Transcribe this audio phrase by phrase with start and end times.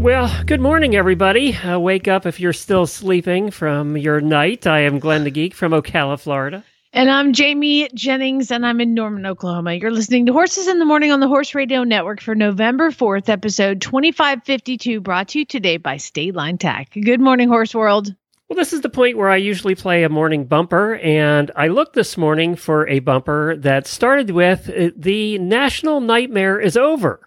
[0.00, 1.54] Well, good morning, everybody.
[1.54, 4.66] Uh, wake up if you're still sleeping from your night.
[4.66, 6.64] I am Glenn the Geek from Ocala, Florida.
[6.94, 9.74] And I'm Jamie Jennings, and I'm in Norman, Oklahoma.
[9.74, 13.28] You're listening to Horses in the Morning on the Horse Radio Network for November 4th,
[13.28, 16.92] episode 2552, brought to you today by State Line Tack.
[16.94, 18.14] Good morning, Horse World.
[18.48, 21.92] Well, this is the point where I usually play a morning bumper, and I looked
[21.92, 27.20] this morning for a bumper that started with uh, The National Nightmare is Over.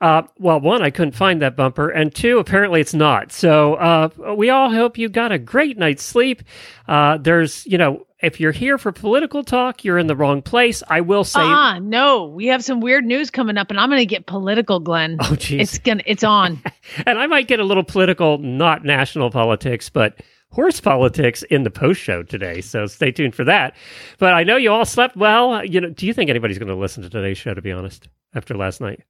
[0.00, 3.32] Uh, well, one, I couldn't find that bumper, and two, apparently it's not.
[3.32, 6.42] So uh, we all hope you got a great night's sleep.
[6.88, 10.82] Uh, there's, you know, if you're here for political talk, you're in the wrong place.
[10.88, 14.00] I will say, Ah, no, we have some weird news coming up, and I'm going
[14.00, 15.18] to get political, Glenn.
[15.20, 16.62] oh, geez, It's gonna, it's on.
[17.06, 21.70] and I might get a little political, not national politics, but horse politics in the
[21.70, 22.60] post show today.
[22.62, 23.76] So stay tuned for that.
[24.18, 25.64] But I know you all slept well.
[25.64, 27.54] You know, do you think anybody's going to listen to today's show?
[27.54, 29.00] To be honest, after last night.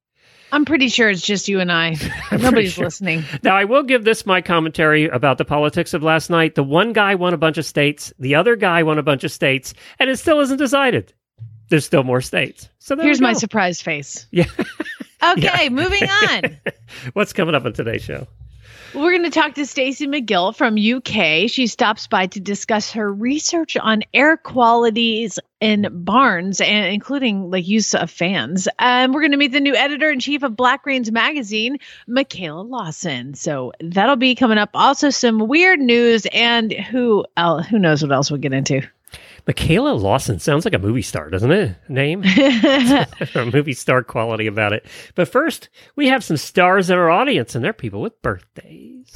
[0.52, 1.96] I'm pretty sure it's just you and I.
[2.32, 2.84] Nobody's sure.
[2.84, 3.24] listening.
[3.42, 6.54] Now, I will give this my commentary about the politics of last night.
[6.54, 9.32] The one guy won a bunch of states, the other guy won a bunch of
[9.32, 11.12] states, and it still isn't decided.
[11.68, 12.68] There's still more states.
[12.78, 14.26] So there Here's my surprise face.
[14.30, 14.46] Yeah.
[15.22, 16.58] Okay, moving on.
[17.12, 18.26] What's coming up on today's show?
[18.92, 21.48] We're going to talk to Staci McGill from UK.
[21.48, 27.68] She stops by to discuss her research on air qualities in barns and including like
[27.68, 28.66] use of fans.
[28.80, 32.68] And we're going to meet the new editor in chief of Black Reins magazine, Michaella
[32.68, 33.34] Lawson.
[33.34, 34.70] So that'll be coming up.
[34.74, 38.82] Also some weird news and who el who knows what else we'll get into.
[39.46, 41.76] Michaella Lawson sounds like a movie star, doesn't it?
[41.88, 42.22] Name?
[43.34, 44.86] a movie star quality about it.
[45.14, 49.10] But first, we have some stars in our audience, and they're people with birthdays.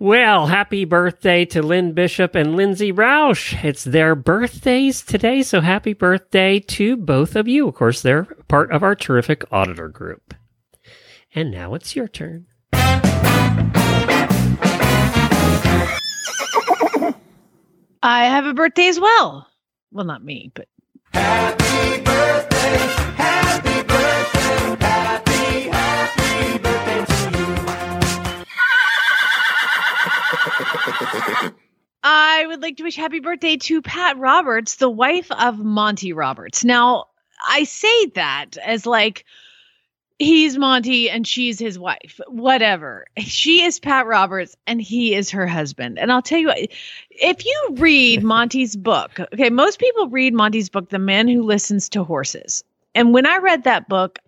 [0.00, 3.64] Well, happy birthday to Lynn Bishop and Lindsay Roush.
[3.64, 7.66] It's their birthdays today, so happy birthday to both of you.
[7.66, 10.34] Of course, they're part of our terrific auditor group.
[11.34, 12.46] And now it's your turn.
[18.00, 19.48] I have a birthday as well.
[19.90, 20.68] Well, not me, but
[32.02, 36.64] I would like to wish happy birthday to Pat Roberts, the wife of Monty Roberts.
[36.64, 37.06] Now,
[37.46, 39.24] I say that as like
[40.18, 42.20] he's Monty and she's his wife.
[42.28, 43.06] Whatever.
[43.18, 45.98] She is Pat Roberts and he is her husband.
[45.98, 46.68] And I'll tell you what,
[47.10, 51.88] if you read Monty's book, okay, most people read Monty's book, The Man Who Listens
[51.90, 52.64] to Horses.
[52.94, 54.18] And when I read that book,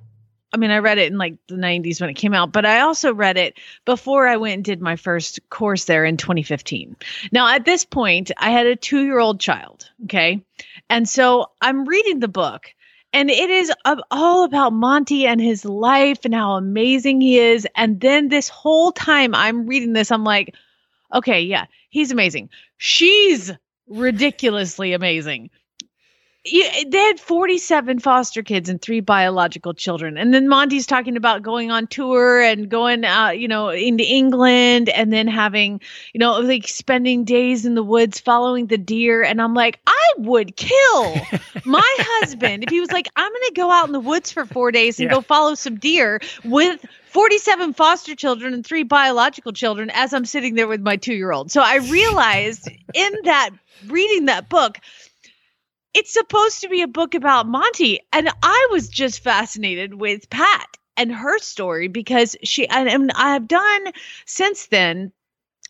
[0.52, 2.80] I mean, I read it in like the 90s when it came out, but I
[2.80, 6.96] also read it before I went and did my first course there in 2015.
[7.30, 9.88] Now, at this point, I had a two year old child.
[10.04, 10.44] Okay.
[10.88, 12.74] And so I'm reading the book,
[13.12, 13.72] and it is
[14.10, 17.66] all about Monty and his life and how amazing he is.
[17.76, 20.54] And then this whole time I'm reading this, I'm like,
[21.12, 22.50] okay, yeah, he's amazing.
[22.76, 23.52] She's
[23.88, 25.50] ridiculously amazing.
[26.42, 30.16] Yeah, they had 47 foster kids and three biological children.
[30.16, 34.88] And then Monty's talking about going on tour and going uh, you know, into England
[34.88, 35.82] and then having,
[36.14, 39.22] you know, like spending days in the woods following the deer.
[39.22, 41.28] And I'm like, I would kill
[41.64, 44.72] my husband if he was like, I'm gonna go out in the woods for four
[44.72, 45.16] days and Yeah.
[45.16, 50.54] go follow some deer with 47 foster children and three biological children as I'm sitting
[50.54, 51.50] there with my two year old.
[51.50, 53.50] So I realized in that
[53.86, 54.78] reading that book,
[56.00, 58.00] it's supposed to be a book about Monty.
[58.10, 63.92] And I was just fascinated with Pat and her story because she, and, I've done
[64.24, 65.12] since then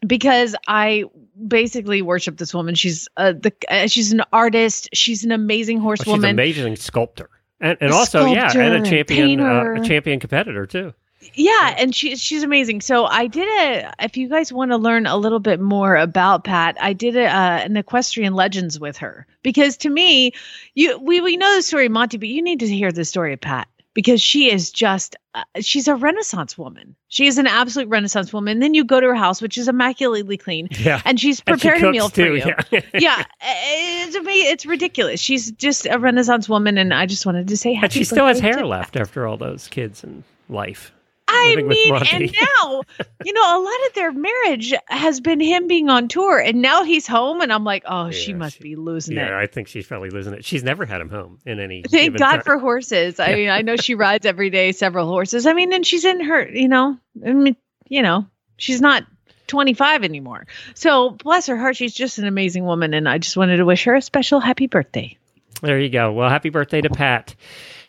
[0.07, 1.07] because I
[1.49, 2.77] basically worship this woman.
[2.77, 4.89] She's uh, the uh, she's an artist.
[4.95, 6.31] She's an amazing Oh, she's an horsewoman.
[6.31, 7.29] amazing sculptor.
[7.61, 10.95] And, and A also, yeah, and a champion, uh, a champion competitor too.
[11.35, 12.81] Yeah, and she she's amazing.
[12.81, 13.93] So I did a.
[14.05, 17.25] If you guys want to learn a little bit more about Pat, I did a,
[17.27, 20.33] uh, an equestrian legends with her because to me,
[20.75, 23.33] you we we know the story of Monty, but you need to hear the story
[23.35, 23.69] of Pat.
[23.93, 28.61] because she is just uh, she's a renaissance woman she is an absolute renaissance woman
[28.61, 31.03] then you go to her house which is immaculately clean Yeah.
[31.05, 32.37] and she's And she prepared a meal for you
[32.71, 32.81] Yeah.
[32.95, 37.75] yeah it's it's ridiculous she's just a renaissance woman and i just wanted to say
[37.75, 40.93] happy and she still has hair left after all those kids and life.
[41.31, 42.83] I mean, and now,
[43.25, 46.85] you know, a lot of their marriage has been him being on tour, and now
[46.85, 49.43] he's home, and I'm like, oh, she must she- be losing Yeah, it.
[49.43, 50.45] I think she's probably losing it.
[50.45, 51.83] She's never had him home in any.
[51.89, 52.43] Thank God time.
[52.43, 53.21] for horses.
[53.21, 55.47] I mean, I know she rides every day several horses.
[55.47, 57.57] I mean, and she's in her, you know, I mean,
[57.89, 59.05] you know, she's not
[59.47, 60.47] 25 anymore.
[60.75, 63.85] So bless her heart, she's just an amazing woman, and I just wanted to wish
[63.85, 65.17] her a special happy birthday.
[65.63, 66.13] There you go.
[66.13, 67.35] Well, happy birthday to Pat.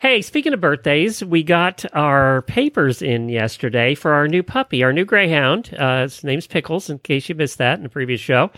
[0.00, 4.92] Hey, speaking of birthdays, we got our papers in yesterday for our new puppy, our
[4.92, 5.72] new greyhound.
[5.78, 8.50] Uh, his name's Pickles, in case you missed that in the previous show.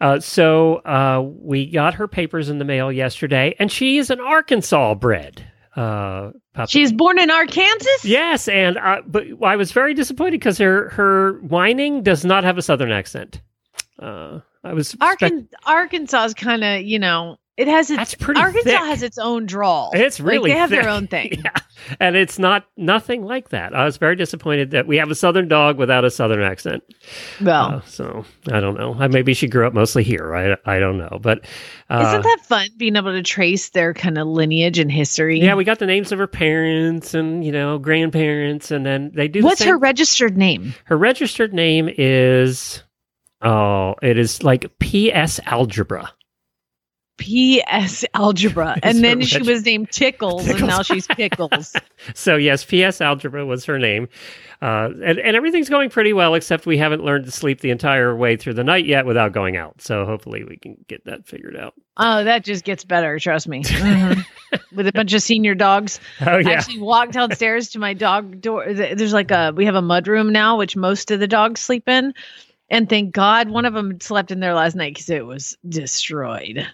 [0.00, 4.20] Uh, so uh, we got her papers in the mail yesterday, and she is an
[4.20, 5.44] Arkansas bred
[5.76, 6.70] uh, puppy.
[6.70, 7.88] She's born in Arkansas.
[8.04, 12.58] yes, and uh, but I was very disappointed because her her whining does not have
[12.58, 13.40] a southern accent.
[14.00, 18.14] Uh, I was expect- Arkan- Arkansas is kind of, you know, it has its That's
[18.14, 18.78] pretty Arkansas thick.
[18.78, 19.90] has its own drawl.
[19.92, 20.80] It's Like, really they have thick.
[20.80, 21.42] their own thing.
[21.44, 21.50] Yeah.
[22.00, 23.72] And it's not nothing like that.
[23.72, 26.82] I was very disappointed that we have a southern dog without a southern accent.
[27.40, 28.96] Well, Uh, so I don't know.
[28.98, 30.34] I- Maybe she grew up mostly here.
[30.34, 31.18] I I don't know.
[31.22, 31.44] But
[31.88, 35.38] uh, isn't that fun being able to trace their kind of lineage and history?
[35.40, 39.28] yeah, we got the names of her parents and you know grandparents, and then they
[39.28, 39.40] do.
[39.40, 40.74] the What's same- her registered name?
[40.86, 42.82] her registered name is
[43.40, 45.38] oh, it is like P.S.
[45.46, 46.12] Algebra.
[47.18, 48.04] P.S.
[48.14, 51.76] Algebra, and then she was named Tickles, and now she's Pickles.
[52.14, 53.00] So yes, P.S.
[53.00, 54.08] Algebra was her name,
[54.62, 58.14] uh, and and everything's going pretty well, except we haven't learned to sleep the entire
[58.14, 59.82] way through the night yet without going out.
[59.82, 61.74] So hopefully we can get that figured out.
[61.96, 63.18] oh, that just gets better.
[63.18, 63.64] Trust me.
[63.64, 64.24] Mhm.
[64.72, 68.72] With a bunch of senior dogs, Oh I actually walked downstairs to my dog door.
[68.72, 71.88] There's like a we have a mud room now, which most of the dogs sleep
[71.88, 72.14] in.
[72.70, 76.66] And thank God one of them slept in there last night because it was destroyed.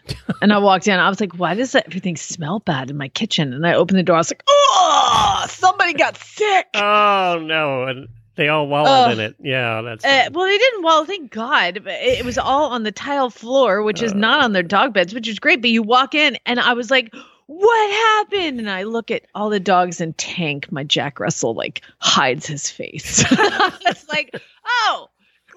[0.42, 0.98] and I walked in.
[0.98, 3.52] I was like, why does everything smell bad in my kitchen?
[3.52, 4.16] And I opened the door.
[4.16, 6.66] I was like, oh, somebody got sick.
[6.74, 9.12] oh no, and they all wallowed Ugh.
[9.12, 9.36] in it.
[9.40, 10.82] Yeah, that's Uh, well, they didn't.
[10.82, 11.04] wallow.
[11.04, 11.80] thank God.
[11.84, 14.16] But it, it was all on the tile floor, which is Uh.
[14.16, 15.60] not on their dog beds, which is great.
[15.60, 17.14] But you walk in, and I was like,
[17.46, 21.82] "What happened?" And I look at all the dogs, and Tank, my Jack Russell, like
[21.98, 23.24] hides his face.
[23.30, 24.34] it's like,
[24.66, 25.08] oh,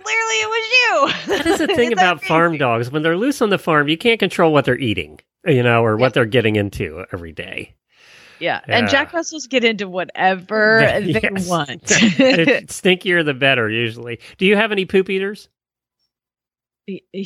[0.08, 1.36] clearly it was you.
[1.36, 2.90] that is the thing about farm dogs.
[2.92, 5.98] When they're loose on the farm, you can't control what they're eating, you know, or
[5.98, 7.74] what they're getting into every day.
[8.40, 8.62] Yeah.
[8.68, 8.92] and Yeah.
[8.92, 11.48] Jack Russells get into whatever they Yes.
[11.50, 11.82] want.
[11.92, 14.20] It's stinkier the better, usually.
[14.38, 15.50] Do you have any poop eaters?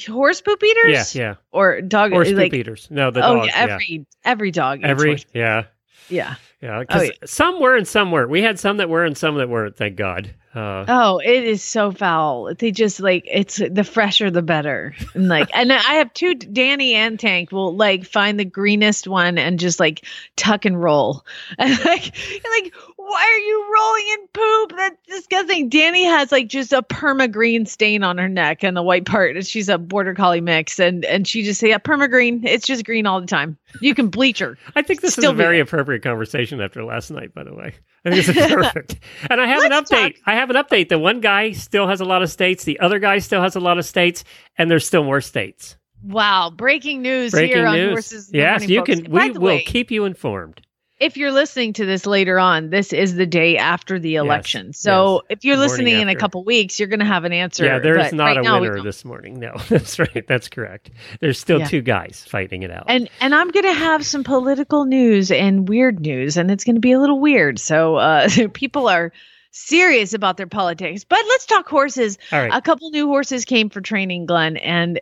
[0.08, 1.36] Horse poop eaters, Yeah, yeah.
[1.52, 2.52] or dog Horse like.
[2.52, 2.88] poop eaters.
[2.90, 3.48] No, the oh dogs.
[3.50, 3.74] yeah, yeah.
[3.74, 4.80] every every dog.
[4.80, 5.64] eats Every, horse- yeah.
[6.10, 6.36] yeah.
[6.62, 7.12] Yeah, because Oh, yeah.
[7.26, 8.30] some were and some weren't.
[8.30, 9.76] We had some that were and some that weren't.
[9.76, 10.34] Thank God.
[10.54, 12.54] Uh, Oh, it is so foul.
[12.54, 14.94] They just like it's the fresher the better.
[15.16, 19.38] And like and I have two Danny and Tank will like find the greenest one
[19.38, 20.06] and just like
[20.36, 21.26] tuck and roll.
[21.58, 22.14] And like
[22.54, 22.74] like
[23.12, 24.78] why are you rolling in poop?
[24.78, 25.70] That's disgusting.
[25.70, 29.46] Danny has like just a perma green stain on her neck and the white part.
[29.46, 32.46] She's a border collie mix and and she just say yeah, perma green.
[32.46, 33.58] It's just green all the time.
[33.82, 34.58] You can bleach her.
[34.76, 37.34] I think this is Still a very appropriate conversation after last night.
[37.34, 37.74] By the way,
[38.06, 39.00] I think this is perfect.
[39.30, 40.14] and I have an Let's update.
[40.16, 40.90] talk- I have an update.
[40.90, 42.64] The one guy still has a lot of states.
[42.64, 44.24] The other guy still has a lot of states,
[44.58, 45.76] and there's still more states.
[46.04, 47.92] Wow, breaking news Breaking here on news.
[47.92, 48.28] Horses.
[48.30, 48.90] in the yes, you folks.
[49.02, 49.12] can.
[49.12, 50.62] By We will way, keep you informed.
[51.02, 54.72] If you're listening to this later on, this is the day after the election.
[54.72, 57.66] So if you're listening in a couple weeks, you're going to have an answer.
[57.66, 59.40] yeah, there is not right a winner this morning.
[59.40, 60.26] No, that's right.
[60.28, 60.92] That's correct.
[61.20, 61.68] There's still Yeah.
[61.68, 62.86] two guys fighting it out.
[62.88, 66.76] And and I'm going to have some political news and weird news, and it's going
[66.76, 67.58] to be a little weird.
[67.58, 69.12] So uh, people are
[69.50, 71.04] serious about their politics.
[71.04, 72.20] But let's talk horses.
[72.32, 72.52] All right.
[72.54, 75.00] A couple new horses came for training, Glenn, and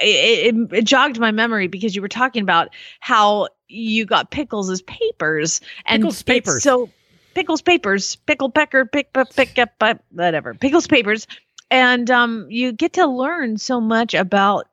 [0.00, 2.68] it, it, it jogged my memory because you were talking about
[3.00, 6.62] how you got Pickles as papers and Pickles papers.
[6.62, 6.90] So
[7.34, 10.54] Pickles papers, pickle pecker, pick pick pick up, uh, whatever.
[10.54, 11.26] Pickles papers,
[11.70, 14.68] and um, you get to learn so much about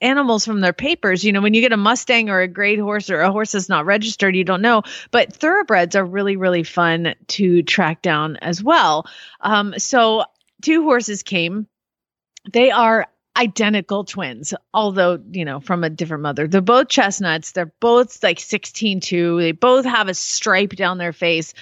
[0.00, 1.22] animals from their papers.
[1.22, 3.68] You know, when you get a Mustang or a great horse or a horse that's
[3.68, 4.82] not registered, you don't know.
[5.10, 9.06] But thoroughbreds are really, really fun to track down as well.
[9.40, 10.24] Um, so
[10.62, 11.66] two horses came.
[12.52, 13.06] They are
[13.36, 16.46] identical twins, although, you know, from a different mother.
[16.46, 17.52] They're both chestnuts.
[17.52, 19.40] They're both like 16 2.
[19.40, 21.54] They both have a stripe down their face.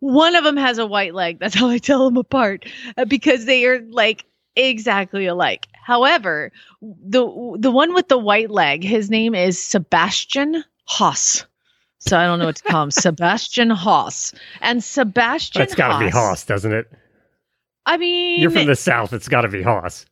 [0.00, 1.38] One of them has a white leg.
[1.38, 2.64] That's how I tell them apart
[2.96, 4.24] uh, because they are like
[4.56, 5.66] exactly alike.
[5.82, 11.44] However, the the one with the white leg, his name is Sebastian Haas.
[11.98, 12.90] So I don't know what to call him.
[12.90, 14.32] Sebastian Haas.
[14.62, 16.14] And Sebastian It's got to be Haas.
[16.14, 16.90] Haas, doesn't it?
[17.84, 19.12] I mean, You're from the South.
[19.12, 20.06] It's got to be Haas.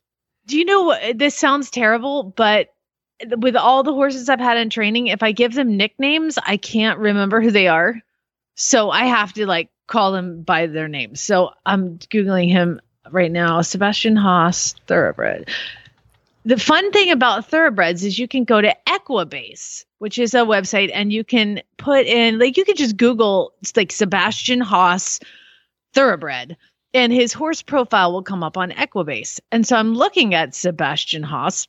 [0.49, 0.95] Do you know?
[1.13, 2.73] This sounds terrible, but
[3.37, 6.99] with all the horses I've had in training, if I give them nicknames, I can't
[6.99, 8.01] remember who they are.
[8.55, 11.21] So I have to like call them by their names.
[11.21, 15.49] So I'm Googling him right now Sebastian Haas, thoroughbred.
[16.45, 20.89] The fun thing about thoroughbreds is you can go to Equibase, which is a website,
[20.93, 25.19] and you can put in, like, you can just Google, it's like Sebastian Haas
[25.93, 26.55] thoroughbred
[26.93, 29.39] and his horse profile will come up on Equibase.
[29.51, 31.67] And so I'm looking at Sebastian Haas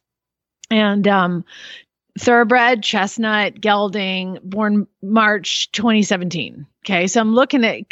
[0.71, 1.45] and um
[2.19, 6.67] thoroughbred chestnut gelding born March 2017.
[6.85, 7.83] Okay, so I'm looking at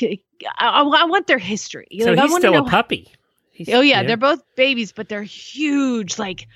[0.57, 1.89] I, I, want their history.
[2.01, 3.11] So Like, I he's still know a puppy.
[3.53, 6.47] He's- Oh yeah, they're both babies, but they're huge, like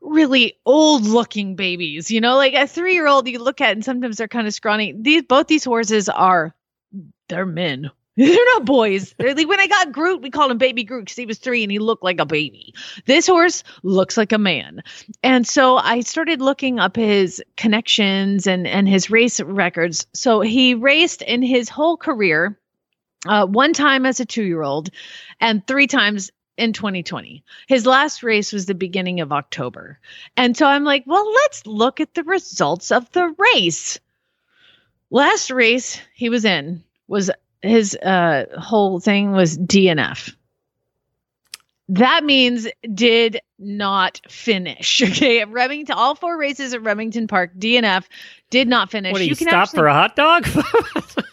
[0.00, 2.10] really old looking babies.
[2.10, 4.54] You know, like a three year old you look at and sometimes they're kind of
[4.54, 4.94] scrawny.
[4.98, 6.54] These both these horses are
[7.28, 7.90] they're men.
[8.18, 9.14] They're not boys.
[9.16, 11.62] They're like when I got Groot, we called him Baby Groot because he was three
[11.62, 12.74] and he looked like a baby.
[13.06, 14.82] This horse looks like a man.
[15.22, 20.08] And so I started looking up his connections and and his race records.
[20.14, 22.58] So he raced in his whole career,
[23.24, 24.90] uh, one time as a two year old,
[25.40, 27.44] and three times in 2020.
[27.68, 30.00] His last race was the beginning of October.
[30.36, 34.00] And so I'm like, well, let's look at the results of the race.
[35.08, 37.30] Last race he was in was
[37.62, 40.34] his uh whole thing was DNF.
[41.90, 45.02] That means did not finish.
[45.08, 48.04] Okay, at Remington, all four races at Remington Park, DNF
[48.50, 49.12] did not finish.
[49.12, 50.46] What do you, can stop actually- for a hot dog?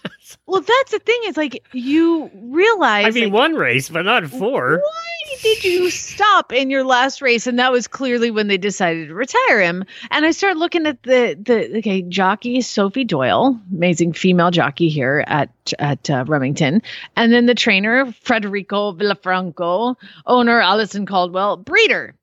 [0.47, 1.19] well, that's the thing.
[1.25, 3.07] Is like you realize.
[3.07, 4.77] I mean, like, one race, but not four.
[4.77, 7.47] why did you stop in your last race?
[7.47, 9.85] And that was clearly when they decided to retire him.
[10.11, 15.23] And I started looking at the the okay jockey Sophie Doyle, amazing female jockey here
[15.25, 15.49] at
[15.79, 16.83] at uh, Remington,
[17.15, 19.95] and then the trainer Federico Villafranco,
[20.27, 22.13] owner Allison Caldwell, breeder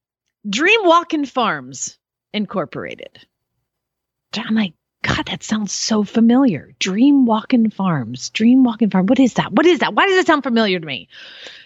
[0.48, 1.98] Dream Walking Farms
[2.32, 3.26] Incorporated.
[4.34, 4.74] I'm like.
[5.02, 6.72] God, that sounds so familiar.
[6.78, 8.30] Dream Walking Farms.
[8.30, 9.06] Dream Walking Farm.
[9.06, 9.52] What is that?
[9.52, 9.94] What is that?
[9.94, 11.08] Why does it sound familiar to me?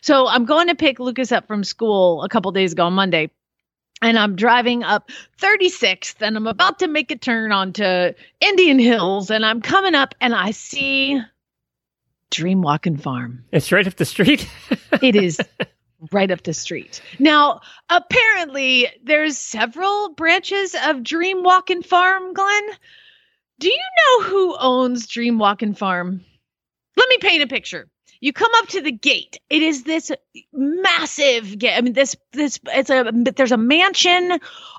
[0.00, 3.30] So I'm going to pick Lucas up from school a couple days ago on Monday.
[4.02, 9.30] And I'm driving up 36th and I'm about to make a turn onto Indian Hills.
[9.30, 11.20] And I'm coming up and I see
[12.30, 13.44] Dream Walking Farm.
[13.52, 14.48] It's right up the street.
[15.02, 15.38] It is
[16.10, 17.02] right up the street.
[17.18, 22.68] Now, apparently, there's several branches of Dream Walking Farm, Glenn.
[23.58, 26.20] Do you know who owns Dream Walking Farm?
[26.96, 27.88] Let me paint a picture.
[28.20, 29.38] You come up to the gate.
[29.50, 30.10] It is this
[30.52, 31.74] massive gate.
[31.76, 34.38] I mean, this this it's a there's a mansion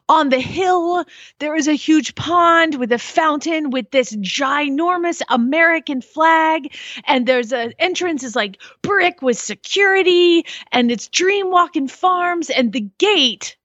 [0.10, 1.05] on the hill.
[1.39, 6.74] There is a huge pond with a fountain with this ginormous American flag,
[7.05, 12.74] and there's a entrance is like brick with security, and it's Dream Walking Farms, and
[12.74, 13.56] the gate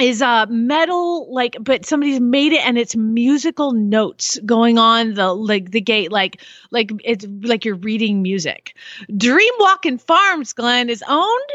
[0.00, 5.32] is uh metal like but somebody's made it and it's musical notes going on the
[5.32, 8.76] like the gate like like it's like you're reading music
[9.16, 11.50] dream walking farms glenn is owned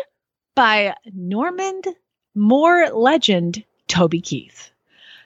[0.56, 1.86] by normand
[2.34, 4.72] moore legend toby keith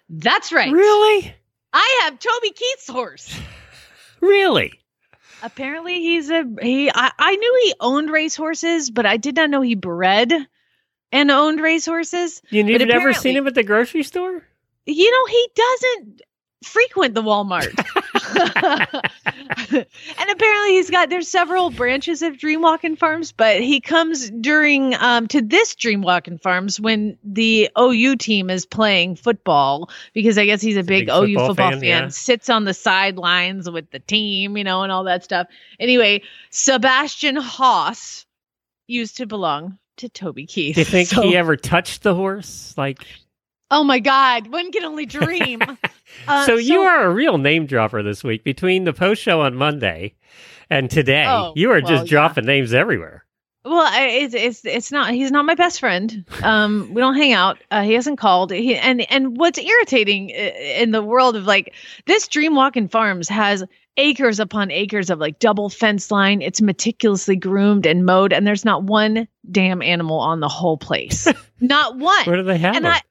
[0.10, 1.34] that's right Really?
[1.74, 3.38] i have toby keith's horse
[4.22, 4.74] Really?
[5.44, 9.62] apparently he's a he I, I knew he owned racehorses but i did not know
[9.62, 10.34] he bred
[11.16, 14.44] and owned racehorses You, you've never seen him at the grocery store?
[14.86, 16.22] you know he doesn't
[16.64, 17.72] frequent the walmart
[19.72, 25.28] and apparently he's got there's several branches of dreamwalking farms but he comes during um
[25.28, 30.78] to this dreamwalking farms when the ou team is playing football because i guess he's
[30.78, 32.08] a big, big ou football football, fan, fan, yeah.
[32.08, 35.48] sits on the sidelines with the team you know and all that stuff
[35.80, 36.20] anyway
[36.50, 38.26] sebastian haas
[38.88, 42.74] used to belong to toby keith Do you think So- he ever touched the horse?
[42.78, 43.06] Like,
[43.72, 45.62] oh my god one can only dream
[46.28, 48.44] Uh, so you are a real name dropper this week.
[48.44, 50.14] Between the post show on Monday
[50.70, 52.10] and today, Oh, you are well, just yeah.
[52.10, 53.26] dropping names everywhere.
[53.66, 55.12] Well, it's it's it's not.
[55.14, 56.24] He's not my best friend.
[56.44, 57.58] Um, we don't hang out.
[57.72, 58.52] Uh, he hasn't called.
[58.52, 61.74] He and and what's irritating in the world of like
[62.06, 63.64] this Dream Walking Farms has
[63.98, 66.42] acres upon acres of like double fence line.
[66.42, 71.28] It's meticulously groomed and mowed, and there's not one damn animal on the whole place.
[71.60, 72.26] not one.
[72.26, 72.94] Where do they have and them?
[72.94, 73.02] I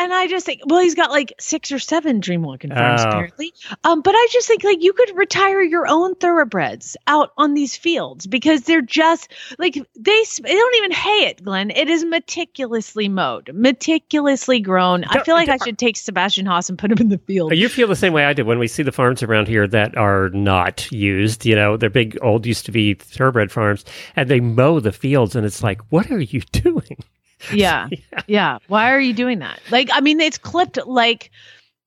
[0.00, 3.08] and I just think, well, he's got like six or seven dream walking farms Oh.
[3.08, 3.52] apparently.
[3.84, 7.76] Um, but I just think like you could retire your own thoroughbreds out on these
[7.76, 11.70] fields because they're just like they they don't even hay it, Glenn.
[11.70, 15.04] It is meticulously mowed, meticulously grown.
[15.04, 17.54] I Don't- feel like I should take Sebastian Haas and put him in the field.
[17.56, 19.96] You feel the same way I did when we see the farms around here that
[19.96, 21.44] are not used.
[21.46, 23.84] You know, they're big, old, used to be thoroughbred farms,
[24.16, 26.98] and they mow the fields, and it's like, what are you doing?
[27.52, 27.88] Yeah.
[28.26, 28.58] yeah.
[28.68, 29.60] Why are you doing that?
[29.70, 31.30] Like, I mean, it's clipped like,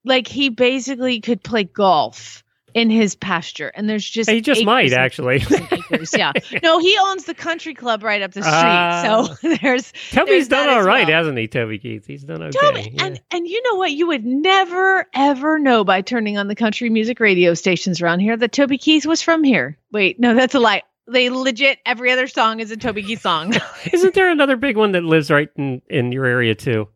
[0.03, 2.43] like he basically could play golf
[2.73, 5.35] in his pasture, and there's just He just might actually.
[5.35, 6.11] acres and acres.
[6.17, 6.31] Yeah.
[6.63, 8.51] No, he owns the country club right up the street.
[8.51, 9.27] Ah.
[9.41, 11.17] so there's Toby's there's done all right, well.
[11.17, 12.05] hasn't he, Toby Keith?
[12.07, 12.57] He's done okay.
[12.59, 13.05] Toby, yeah.
[13.05, 13.91] and and you know what?
[13.91, 18.35] You would never ever know by turning on the country music radio stations around here
[18.35, 19.77] that Toby Keith was from here.
[19.91, 20.81] Wait, no, that's a lie.
[21.07, 23.53] They legit every other song is a Toby Keith song.
[23.93, 26.87] Isn't there another big one that lives right in, in your area too?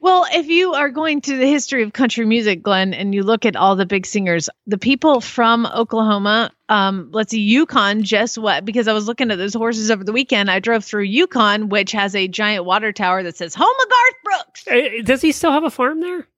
[0.00, 3.44] Well, if you are going to the history of country music, Glenn, and you look
[3.44, 8.64] at all the big singers, the people from Oklahoma, um, let's see, Yukon, just what?
[8.64, 10.52] Because I was looking at those horses over the weekend.
[10.52, 14.14] I drove through Yukon, which has a giant water tower that says "Home of Garth
[14.22, 16.28] Brooks." Eh, Does he still have a farm there?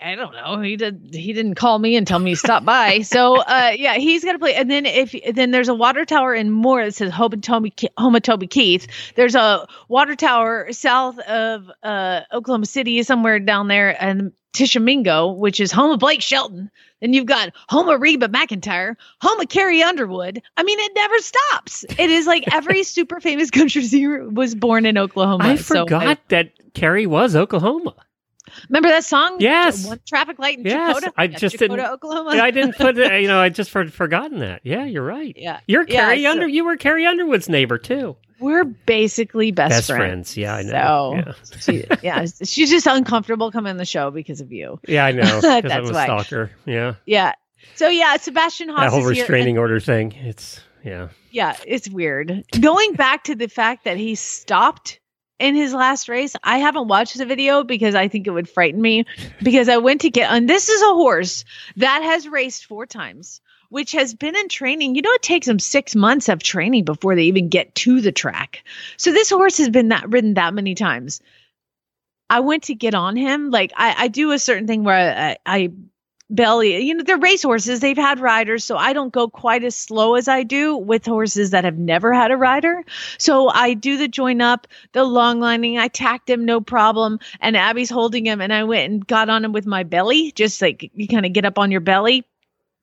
[0.00, 0.60] I don't know.
[0.60, 1.10] He did.
[1.12, 3.00] He didn't call me and tell me to stop by.
[3.14, 4.54] So, uh, yeah, he's got to play.
[4.54, 7.70] And then if then there's a water tower in Moore that says Home of Toby,
[7.70, 8.86] Ke- Toby Keith.
[9.14, 15.60] There's a water tower south of uh, Oklahoma City, somewhere down there, and Tishomingo, which
[15.60, 16.70] is home of Blake Shelton.
[17.00, 20.42] Then you've got home of Reba McEntire, home of Carrie Underwood.
[20.56, 21.84] I mean, it never stops.
[21.98, 25.44] It is like every super famous country singer was born in Oklahoma.
[25.44, 27.94] I So forgot that Carrie was Oklahoma.
[28.68, 29.36] Remember that song?
[29.40, 29.86] Yes.
[29.86, 31.12] One traffic light in Yes, Checotah.
[31.16, 32.30] I Yeah, just Checotah, didn't- Oklahoma.
[32.30, 34.60] I didn't put it, you know, I just for, forgotten that.
[34.64, 35.34] Yeah, you're right.
[35.36, 35.60] Yeah.
[35.66, 36.48] You're Yeah, Carrie so- Under.
[36.48, 38.16] You were Carrie Underwood's neighbor too.
[38.40, 40.34] We're basically best, Best friends.
[40.34, 40.36] friends.
[40.36, 41.32] Yeah, I know.
[41.44, 44.80] So, she, yeah, she's just uncomfortable coming on the show because of you.
[44.88, 45.22] Yeah, I know.
[45.40, 46.04] Because I'm That's a why.
[46.04, 46.50] stalker.
[46.66, 47.32] Yeah, Yeah.
[47.76, 50.12] So yeah, Sebastian Haas that whole restraining order thing.
[50.12, 51.08] It's yeah.
[51.30, 52.44] Yeah, it's weird.
[52.60, 55.00] Going back to the fact that he stopped
[55.38, 58.80] in his last race, I haven't watched the video because I think it would frighten
[58.80, 59.04] me.
[59.42, 61.44] Because I went to get, and this is a horse
[61.76, 64.94] that has raced four times, which has been in training.
[64.94, 68.12] You know, it takes them six months of training before they even get to the
[68.12, 68.64] track.
[68.96, 71.20] So this horse has been that ridden that many times.
[72.30, 73.50] I went to get on him.
[73.50, 75.72] Like I, I do a certain thing where I, I
[76.34, 77.80] belly you know they're race horses.
[77.80, 81.50] They've had riders so i don't go quite as slow as i do with horses
[81.50, 82.84] that have never had a rider.
[83.18, 85.78] So i do the join up the long lining.
[85.78, 87.18] I tacked him no problem.
[87.40, 90.60] And abby's holding him and i went and got on him with my belly just
[90.60, 92.24] like you kind of get up on your belly.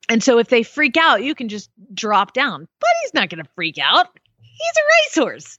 [0.08, 2.68] And so if they freak out you can just drop down.
[2.80, 4.06] But he's not going to freak out.
[4.40, 5.58] He's a racehorse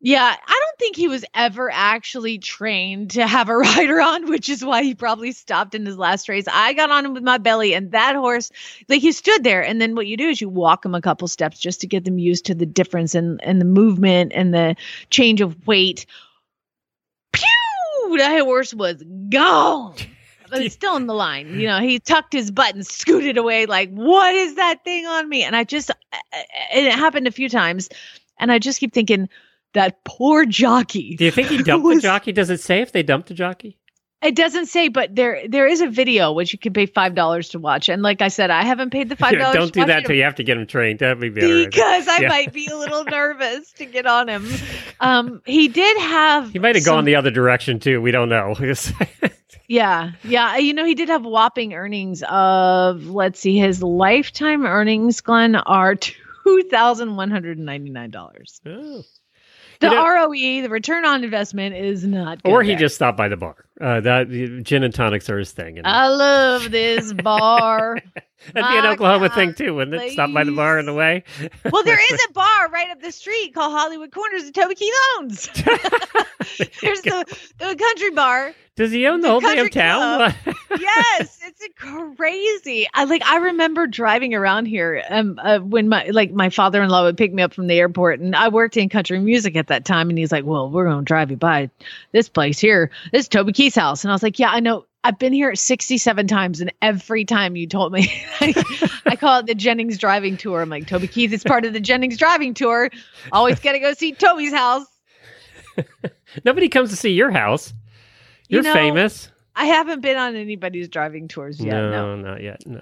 [0.00, 4.48] yeah, I don't think he was ever actually trained to have a rider on, which
[4.48, 6.44] is why he probably stopped in his last race.
[6.50, 8.50] I got on him with my belly, and that horse,
[8.88, 11.26] like he stood there, and then what you do is you walk him a couple
[11.26, 14.76] steps just to get them used to the difference and in the movement and the
[15.10, 16.06] change of weight.
[17.32, 18.18] Pew!
[18.18, 19.96] That horse was gone.
[20.50, 21.60] But he's still in the line.
[21.60, 25.28] You know, he tucked his butt and scooted away, like, what is that thing on
[25.28, 25.42] me?
[25.42, 27.90] And I just, uh, uh, and it happened a few times.
[28.38, 29.28] And I just keep thinking,
[29.78, 31.16] that poor jockey.
[31.16, 32.32] Do you think he dumped the jockey?
[32.32, 33.78] Does it say if they dumped the jockey?
[34.20, 37.50] It doesn't say, but there there is a video which you can pay five dollars
[37.50, 37.88] to watch.
[37.88, 39.54] And like I said, I haven't paid the five dollars.
[39.54, 40.98] don't do that till you have to get him trained.
[40.98, 41.64] That'd be better.
[41.66, 42.28] because I Yeah.
[42.28, 44.44] might be a little nervous to get on him.
[44.98, 46.50] Um, he did have.
[46.52, 48.02] He might have some- gone the other direction too.
[48.02, 48.54] We don't know.
[49.68, 50.56] Yeah, yeah.
[50.56, 55.94] You know, he did have whopping earnings of let's see, his lifetime earnings, Glenn, are
[55.94, 58.60] two thousand one hundred and ninety nine dollars.
[58.66, 59.02] Oh.
[59.80, 62.42] The You know- ROE, the return on investment, is not.
[62.42, 62.78] Good Or he there.
[62.80, 63.54] just stopped by the bar.
[63.80, 64.28] Uh, that
[64.64, 65.78] gin and tonics are his thing.
[65.78, 67.98] And I love this bar.
[68.52, 70.12] that'd be an Oklahoma God, thing too, wouldn't it?
[70.12, 71.24] Stop by the bar on the way.
[71.70, 74.94] well, there is a bar right up the street called Hollywood Corners that Toby Keith
[75.18, 75.46] owns.
[76.80, 77.24] There's the,
[77.58, 78.52] the country bar.
[78.78, 80.32] Does he own the The whole damn town?
[80.78, 81.66] Yes, it's
[82.16, 82.86] crazy.
[82.94, 83.22] I like.
[83.24, 87.16] I remember driving around here um, uh, when my like my father in law would
[87.16, 90.10] pick me up from the airport, and I worked in country music at that time,
[90.10, 91.70] and he's like, "Well, we're gonna drive you by
[92.12, 92.92] this place here.
[93.10, 96.26] This is Toby House," and I was like, "Yeah, I know." I've been here 67
[96.26, 100.60] times, and every time you told me, I call it the Jennings driving tour.
[100.60, 102.90] I'm like, Toby Keith is part of the Jennings driving tour.
[103.30, 104.86] Always got to go see Toby's house.
[106.44, 107.72] Nobody comes to see your house.
[108.48, 109.30] You You're know, famous.
[109.54, 111.72] I haven't been on anybody's driving tours yet.
[111.72, 112.66] No, not yet.
[112.66, 112.80] No.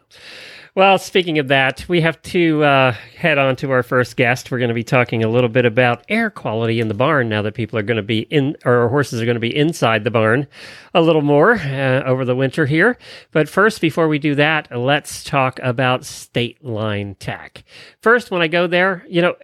[0.76, 4.50] Well, speaking of that, we have to uh, head on to our first guest.
[4.50, 7.40] We're going to be talking a little bit about air quality in the barn now
[7.40, 10.04] that people are going to be in, or our horses are going to be inside
[10.04, 10.46] the barn
[10.92, 12.98] a little more uh, over the winter here.
[13.32, 17.64] But first, before we do that, let's talk about state line tack.
[18.02, 19.34] First, when I go there, you know.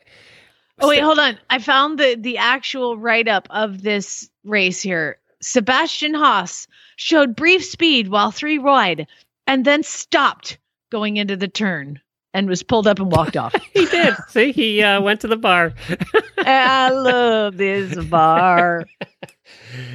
[0.81, 1.39] Oh wait, hold on.
[1.49, 5.17] I found the the actual write up of this race here.
[5.41, 9.07] Sebastian Haas showed brief speed while three wide,
[9.47, 10.59] and then stopped
[10.93, 11.99] going into the turn
[12.35, 13.55] and was pulled up and walked off.
[13.73, 14.15] he did.
[14.29, 15.73] See, he uh, went to the bar.
[16.39, 18.85] I love this bar.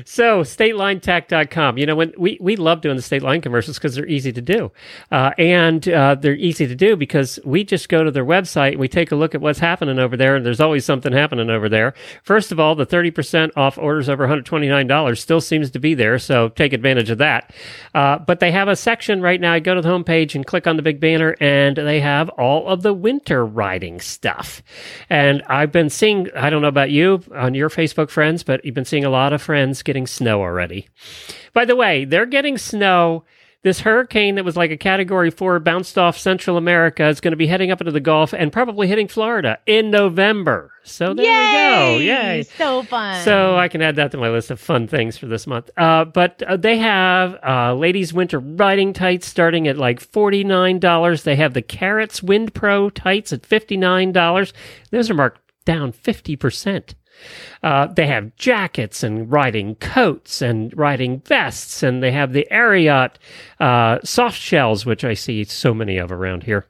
[0.05, 1.77] So, statelinetack.com.
[1.77, 4.41] You know, when we, we love doing the state line commercials because they're easy to
[4.41, 4.71] do.
[5.11, 8.79] Uh, and uh, they're easy to do because we just go to their website and
[8.79, 10.35] we take a look at what's happening over there.
[10.35, 11.93] And there's always something happening over there.
[12.23, 16.19] First of all, the 30% off orders over $129 still seems to be there.
[16.19, 17.53] So, take advantage of that.
[17.93, 19.53] Uh, but they have a section right now.
[19.53, 22.67] I go to the homepage and click on the big banner, and they have all
[22.67, 24.61] of the winter riding stuff.
[25.09, 28.75] And I've been seeing, I don't know about you on your Facebook friends, but you've
[28.75, 30.87] been seeing a lot of friends getting snow already.
[31.53, 33.25] By the way, they're getting snow.
[33.63, 37.37] This hurricane that was like a category four bounced off Central America is going to
[37.37, 40.71] be heading up into the Gulf and probably hitting Florida in November.
[40.83, 41.97] So there Yay!
[41.97, 42.13] we go.
[42.13, 42.43] Yay.
[42.43, 43.25] So fun.
[43.25, 45.69] So I can add that to my list of fun things for this month.
[45.75, 51.23] Uh, but uh, they have uh, ladies' winter riding tights starting at like $49.
[51.23, 54.53] They have the Kerrits Wind Pro tights at $59.
[54.91, 56.93] Those are marked down 50%.
[57.63, 63.15] Uh, they have jackets and riding coats and riding vests, and they have the Ariat
[63.59, 66.65] uh, soft shells, which I see so many of around here.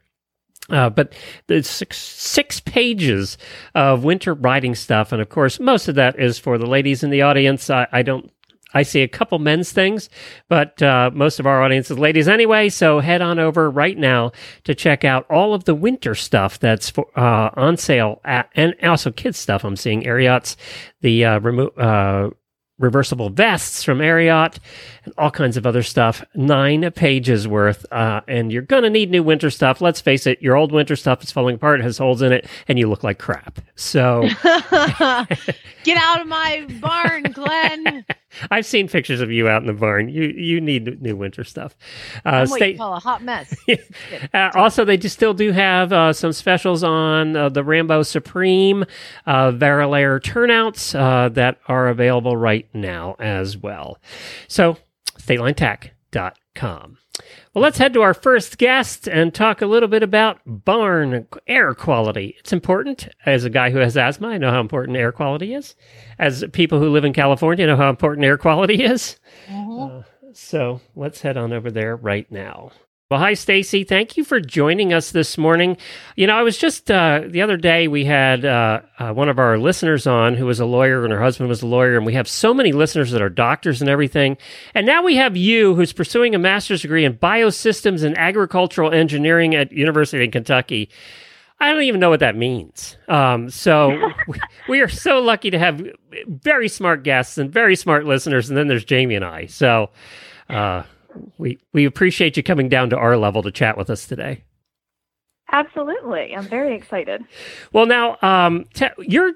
[0.70, 1.14] Uh, but
[1.46, 3.38] there's six, six pages
[3.74, 7.10] of winter riding stuff, and of course, most of that is for the ladies in
[7.10, 7.70] the audience.
[7.70, 8.30] I, I don't
[8.74, 10.10] I see a couple men's things,
[10.48, 12.68] but uh, most of our audience is ladies anyway.
[12.68, 14.32] So head on over right now
[14.64, 18.74] to check out all of the winter stuff that's for, uh, on sale, at, and
[18.82, 19.64] also kids stuff.
[19.64, 20.56] I'm seeing Ariat's
[21.00, 22.30] the uh, remo- uh,
[22.78, 24.58] reversible vests from Ariat,
[25.04, 26.24] and all kinds of other stuff.
[26.34, 29.80] Nine pages worth, uh, and you're gonna need new winter stuff.
[29.80, 32.78] Let's face it, your old winter stuff is falling apart, has holes in it, and
[32.78, 33.60] you look like crap.
[33.74, 38.04] So get out of my barn, Glenn.
[38.50, 40.08] I've seen pictures of you out in the barn.
[40.08, 41.76] You you need new winter stuff.
[42.24, 43.54] Uh, I'm what you call a hot mess.
[44.34, 48.84] uh, also, they just still do have uh, some specials on uh, the Rambo Supreme
[49.26, 53.98] uh, Varilayer turnouts uh, that are available right now as well.
[54.46, 54.76] So,
[55.18, 56.98] statelinetack.com.
[57.58, 61.74] Well, let's head to our first guest and talk a little bit about barn air
[61.74, 62.36] quality.
[62.38, 63.08] It's important.
[63.26, 65.74] As a guy who has asthma, I know how important air quality is.
[66.20, 69.18] As people who live in California know how important air quality is.
[69.48, 69.98] Mm-hmm.
[69.98, 72.70] Uh, so let's head on over there right now.
[73.10, 73.88] Well, hi, Staci.
[73.88, 75.78] Thank you for joining us this morning.
[76.14, 79.38] You know, I was just uh, the other day we had uh, uh, one of
[79.38, 82.12] our listeners on who was a lawyer and her husband was a lawyer, and we
[82.12, 84.36] have so many listeners that are doctors and everything.
[84.74, 89.54] And now we have you who's pursuing a master's degree in biosystems and agricultural engineering
[89.54, 90.90] at University of Kentucky.
[91.60, 92.98] I don't even know what that means.
[93.08, 95.82] Um, so we, we, are so lucky to have
[96.26, 99.46] very smart guests and very smart listeners, and then there's Jamie and I.
[99.46, 99.88] So.
[101.38, 104.44] We we appreciate you coming down to our level to chat with us today.
[105.50, 107.24] Absolutely, I'm very excited.
[107.72, 109.32] Well, now um, te- you're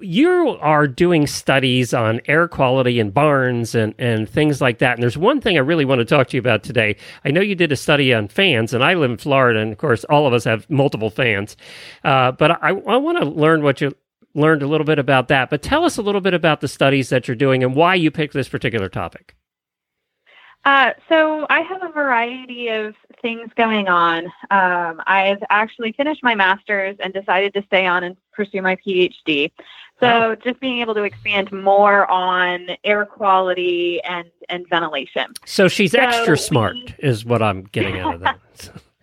[0.00, 4.94] you are doing studies on air quality in barns and and things like that.
[4.94, 6.96] And there's one thing I really want to talk to you about today.
[7.24, 9.78] I know you did a study on fans, and I live in Florida, and of
[9.78, 11.56] course, all of us have multiple fans.
[12.04, 13.92] Uh, but I, I want to learn what you
[14.34, 15.50] learned a little bit about that.
[15.50, 18.12] But tell us a little bit about the studies that you're doing and why you
[18.12, 19.34] picked this particular topic.
[20.68, 24.26] Uh, so I have a variety of things going on.
[24.50, 29.50] Um, I've actually finished my master's and decided to stay on and pursue my PhD.
[29.98, 35.32] So just being able to expand more on air quality and, and ventilation.
[35.46, 38.38] So she's so extra smart, is what I'm getting out of that.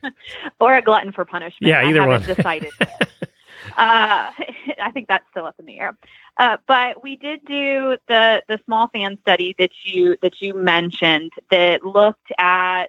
[0.59, 1.67] or a glutton for punishment.
[1.67, 2.21] Yeah, either I one.
[2.21, 2.73] decided.
[3.77, 4.31] Uh,
[4.81, 5.97] I think that's still up in the air.
[6.37, 11.31] Uh, but we did do the the small fan study that you that you mentioned
[11.51, 12.87] that looked at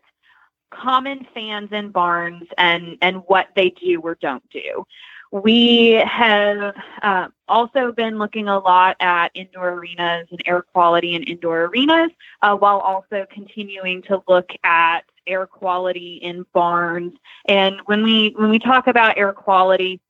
[0.70, 4.84] common fans in barns and and what they do or don't do.
[5.32, 11.24] We have uh, also been looking a lot at indoor arenas and air quality in
[11.24, 12.12] indoor arenas,
[12.42, 17.12] uh, while also continuing to look at air quality in barns.
[17.46, 20.00] And when we when we talk about air quality,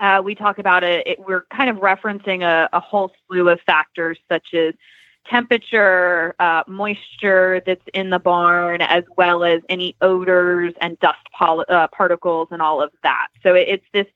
[0.00, 3.60] uh, we talk about it, it, we're kind of referencing a, a, whole slew of
[3.66, 4.74] factors such as
[5.28, 11.66] temperature, uh, moisture that's in the barn, as well as any odors and dust pol-
[11.68, 13.28] uh, particles and all of that.
[13.42, 14.06] So it, it's this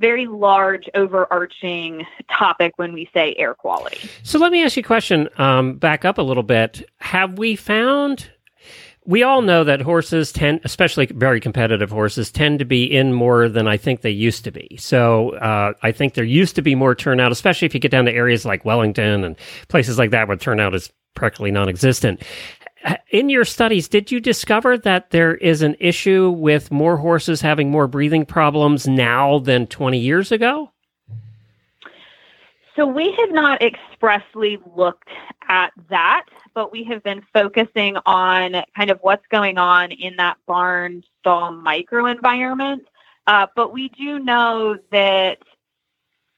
[0.00, 4.10] very large, overarching topic when we say air quality.
[4.24, 5.28] So let me ask you a question.
[5.38, 6.88] Um, back up a little bit.
[6.98, 8.28] Have we found?
[9.04, 13.48] We all know that horses tend, especially very competitive horses, tend to be in more
[13.48, 14.76] than I think they used to be.
[14.78, 18.04] So uh, I think there used to be more turnout, especially if you get down
[18.04, 19.36] to areas like Wellington and
[19.68, 22.22] places like that where turnout is practically non-existent.
[23.10, 27.70] In your studies, did you discover that there is an issue with more horses having
[27.70, 30.70] more breathing problems now than 20 years ago?
[32.74, 35.08] So we have not expressly looked
[35.48, 40.38] at that, but we have been focusing on kind of what's going on in that
[40.46, 42.80] barn stall microenvironment.
[43.26, 45.38] Uh, but we do know that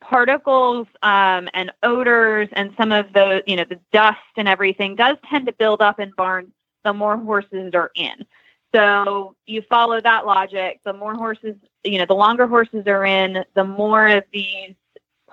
[0.01, 5.17] particles um, and odors and some of the, you know, the dust and everything does
[5.31, 6.51] tend to build up in barns
[6.85, 8.27] the more horses are in.
[8.75, 10.81] So you follow that logic.
[10.85, 14.75] The more horses, you know, the longer horses are in, the more of these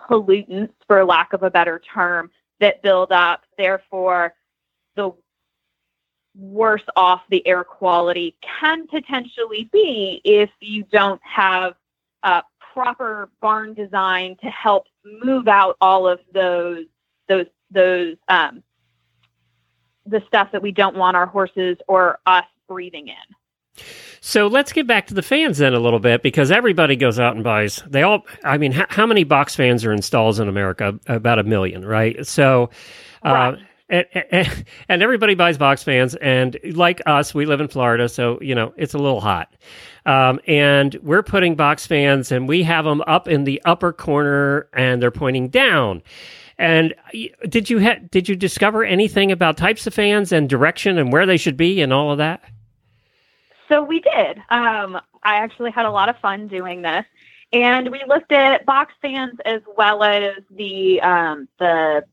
[0.09, 3.43] pollutants, for lack of a better term, that build up.
[3.57, 4.33] Therefore,
[4.95, 5.11] the
[6.35, 11.73] worse off the air quality can potentially be if you don't have
[12.23, 14.85] a proper barn design to help
[15.23, 16.85] move out all of those
[17.27, 18.63] those those um,
[20.05, 23.35] the stuff that we don't want our horses or us breathing in.
[24.23, 27.35] So let's get back to the fans then a little bit because everybody goes out
[27.35, 27.81] and buys.
[27.87, 30.99] They all, I mean, h- how many box fans are in stalls in America?
[31.07, 32.25] About a million, right?
[32.27, 32.69] So,
[33.25, 33.57] uh, Right.
[33.89, 36.13] and, and, and everybody buys box fans.
[36.15, 39.55] And like us, we live in Florida, so you know it's a little hot.
[40.05, 44.67] Um, and we're putting box fans, and we have them up in the upper corner,
[44.73, 46.03] and they're pointing down.
[46.59, 46.93] And
[47.49, 51.25] did you ha- did you discover anything about types of fans and direction and where
[51.25, 52.43] they should be and all of that?
[53.71, 54.37] So we did.
[54.49, 57.05] Um, I actually had a lot of fun doing this,
[57.53, 62.03] and we looked at box fans as well as the um, the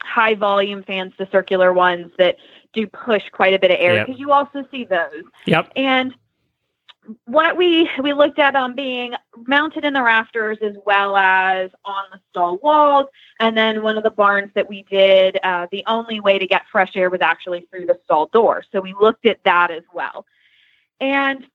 [0.00, 2.36] high volume fans, the circular ones that
[2.72, 4.06] do push quite a bit of air Yep.
[4.06, 5.24] because you also see those.
[5.44, 5.70] Yep.
[5.76, 6.14] And
[7.26, 9.12] what we we looked at on being
[9.46, 14.02] mounted in the rafters as well as on the stall walls, and then one of
[14.02, 17.68] the barns that we did, uh, the only way to get fresh air was actually
[17.70, 18.64] through the stall door.
[18.72, 20.24] So we looked at that as well.
[21.00, 21.46] And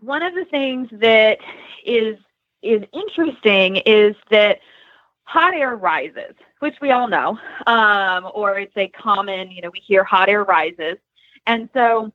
[0.00, 1.38] one of the things that
[1.84, 2.16] is
[2.62, 4.58] is interesting is that
[5.22, 9.78] hot air rises, which we all know, um, or it's a common, you know, we
[9.78, 10.96] hear hot air rises,
[11.46, 12.12] and so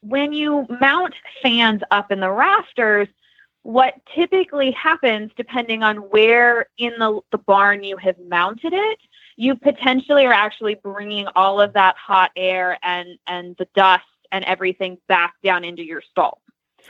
[0.00, 3.08] when you mount fans up in the rafters,
[3.62, 8.98] what typically happens, depending on where in the, the barn you have mounted it,
[9.36, 14.44] you potentially are actually bringing all of that hot air and and the dust and
[14.44, 16.40] everything back down into your stall.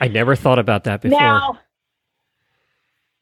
[0.01, 1.19] I never thought about that before.
[1.19, 1.59] Now,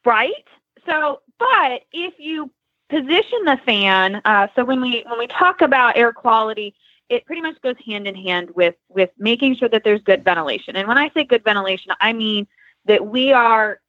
[0.05, 0.47] right?
[0.85, 2.49] So, but if you
[2.89, 6.73] position the fan, uh, so when we when we talk about air quality,
[7.09, 10.77] it pretty much goes hand in hand with with making sure that there's good ventilation.
[10.77, 12.47] And when I say good ventilation, I mean
[12.85, 13.81] that we are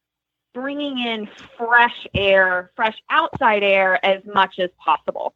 [0.53, 5.33] bringing in fresh air, fresh outside air as much as possible.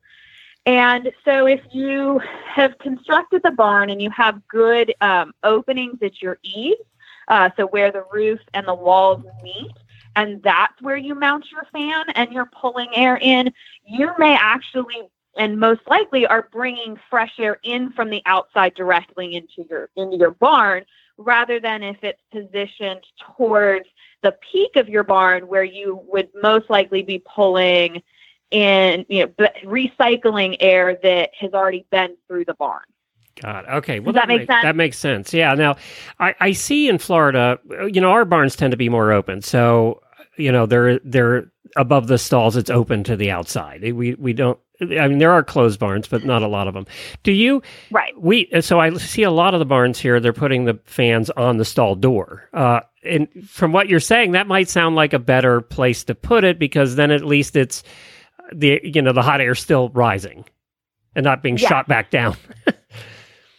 [0.67, 2.19] And so, if you
[2.53, 6.81] have constructed the barn and you have good um, openings at your eaves,
[7.29, 9.71] uh, so where the roof and the walls meet,
[10.17, 13.53] and that's where you mount your fan and you're pulling air in,
[13.87, 15.03] you may actually
[15.37, 20.17] and most likely are bringing fresh air in from the outside directly into your into
[20.17, 20.83] your barn
[21.17, 23.03] rather than if it's positioned
[23.37, 23.85] towards
[24.21, 28.01] the peak of your barn where you would most likely be pulling
[28.51, 32.83] in you know b- recycling air that has already been through the barn
[33.41, 33.65] God.
[33.67, 33.99] Okay.
[33.99, 34.63] Well, Does that make makes, sense?
[34.63, 35.33] That makes sense.
[35.33, 35.53] Yeah.
[35.53, 35.77] Now,
[36.19, 37.59] I, I see in Florida,
[37.91, 39.41] you know, our barns tend to be more open.
[39.41, 40.01] So,
[40.37, 42.55] you know, they're they're above the stalls.
[42.55, 43.81] It's open to the outside.
[43.93, 44.59] We we don't.
[44.79, 46.85] I mean, there are closed barns, but not a lot of them.
[47.23, 47.63] Do you?
[47.89, 50.19] right We so I see a lot of the barns here.
[50.19, 52.47] They're putting the fans on the stall door.
[52.53, 56.43] Uh, and from what you're saying, that might sound like a better place to put
[56.43, 57.81] it because then at least it's
[58.53, 60.45] the you know the hot air still rising
[61.15, 61.69] and not being Yes.
[61.69, 62.35] shot back down.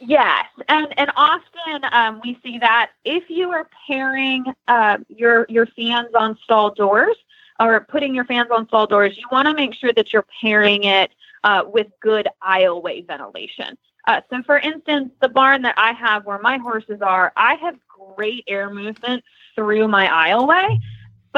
[0.01, 5.67] Yes, and and often um, we see that if you are pairing uh, your your
[5.67, 7.17] fans on stall doors
[7.59, 10.85] or putting your fans on stall doors, you want to make sure that you're pairing
[10.85, 11.11] it
[11.43, 13.77] uh, with good aisleway ventilation.
[14.07, 17.77] Uh, so, for instance, the barn that I have where my horses are, I have
[18.15, 19.25] great air movement
[19.57, 20.79] through my aisleway,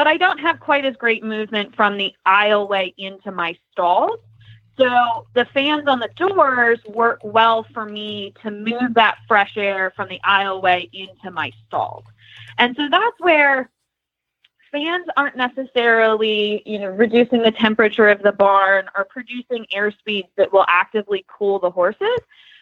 [0.01, 4.17] but I don't have quite as great movement from the aisleway into my stalls.
[4.75, 9.93] So the fans on the doors work well for me to move that fresh air
[9.95, 12.03] from the aisleway into my stalls.
[12.57, 13.69] And so that's where
[14.71, 20.29] fans aren't necessarily, you know, reducing the temperature of the barn or producing air speeds
[20.35, 22.21] that will actively cool the horses,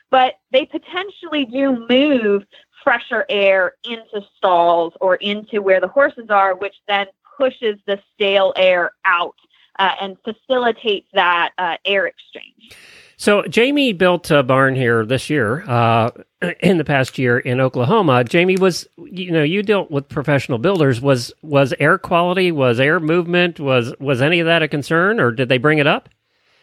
[0.09, 2.43] but they potentially do move
[2.83, 7.07] fresher air into stalls or into where the horses are, which then
[7.39, 9.35] pushes the stale air out
[9.79, 12.75] uh, and facilitates that uh, air exchange.
[13.17, 16.11] So Jamie built a barn here this year, uh,
[16.61, 18.23] in the past year in Oklahoma.
[18.23, 21.01] Jamie was, you know, you dealt with professional builders.
[21.01, 25.31] Was was air quality, was air movement, was was any of that a concern, or
[25.31, 26.09] did they bring it up?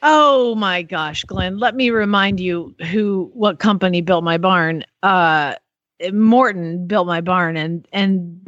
[0.02, 1.58] Oh my gosh, Glenn!
[1.58, 4.84] Let me remind you who, what company built my barn.
[5.02, 5.54] Uh,
[6.12, 8.45] Morton built my barn, and and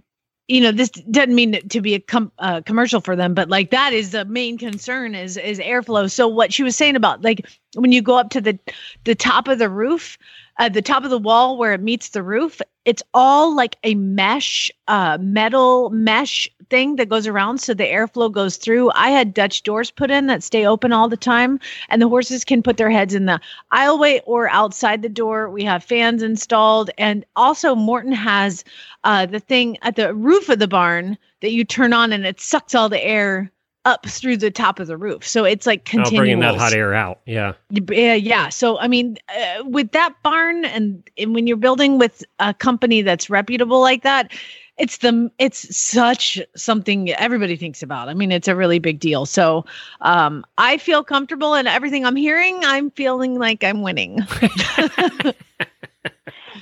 [0.48, 3.70] you know this doesn't mean to be a com- uh, commercial for them but like
[3.70, 6.10] that is the main concern is is airflow.
[6.10, 8.58] So what she was saying about like when you go up to the
[9.04, 10.18] the top of the roof
[10.58, 13.94] at the top of the wall where it meets the roof it's all like a
[13.96, 18.90] mesh uh metal mesh thing that goes around so the airflow goes through.
[18.94, 22.46] I had dutch doors put in that stay open all the time and the horses
[22.46, 23.40] can put their heads in the
[23.74, 25.50] aisleway or outside the door.
[25.50, 28.64] We have fans installed and also morton has
[29.04, 32.40] uh the thing at the roof of the barn that you turn on and it
[32.40, 33.52] sucks all the air
[33.84, 35.26] up through the top of the roof.
[35.26, 37.20] So it's like Oh, bringing that hot air out.
[37.26, 37.54] Yeah.
[37.70, 38.48] Yeah, yeah.
[38.50, 43.02] So I mean, uh, with that barn, and, and when you're building with a company
[43.02, 44.32] that's reputable like that,
[44.78, 48.08] it's the it's such something everybody thinks about.
[48.08, 49.26] I mean, it's a really big deal.
[49.26, 49.64] So
[50.02, 54.20] um, I feel comfortable, and everything I'm hearing, I'm feeling like I'm winning.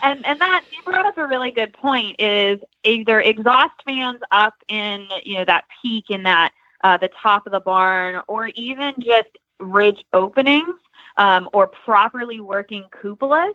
[0.02, 4.55] and and that you brought up a really good point is either exhaust fans up
[4.68, 6.52] in you know that peak in that
[6.84, 9.28] uh, the top of the barn or even just
[9.60, 10.74] ridge openings
[11.16, 13.54] um, or properly working cupolas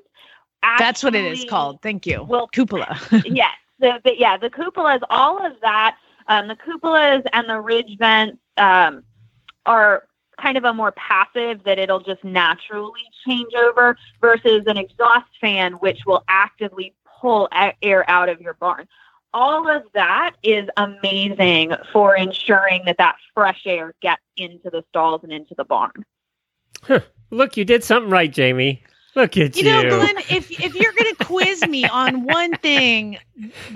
[0.78, 1.82] That's what it is called.
[1.82, 2.24] Thank you.
[2.24, 3.00] Well, Cupola.
[3.26, 3.52] yes.
[3.80, 8.38] The, the, yeah, the cupolas, all of that, um, the cupolas and the ridge vents
[8.58, 9.04] um,
[9.66, 10.04] are
[10.40, 15.74] kind of a more passive that it'll just naturally change over versus an exhaust fan,
[15.74, 17.50] which will actively pull
[17.82, 18.88] air out of your barn.
[19.34, 25.22] All of that is amazing for ensuring that that fresh air gets into the stalls
[25.24, 26.06] and into the barn.
[27.32, 28.84] Look, you did something right, Jamie.
[29.16, 29.64] Look at you.
[29.64, 33.18] You know, Glenn, if if you're going to quiz me on one thing,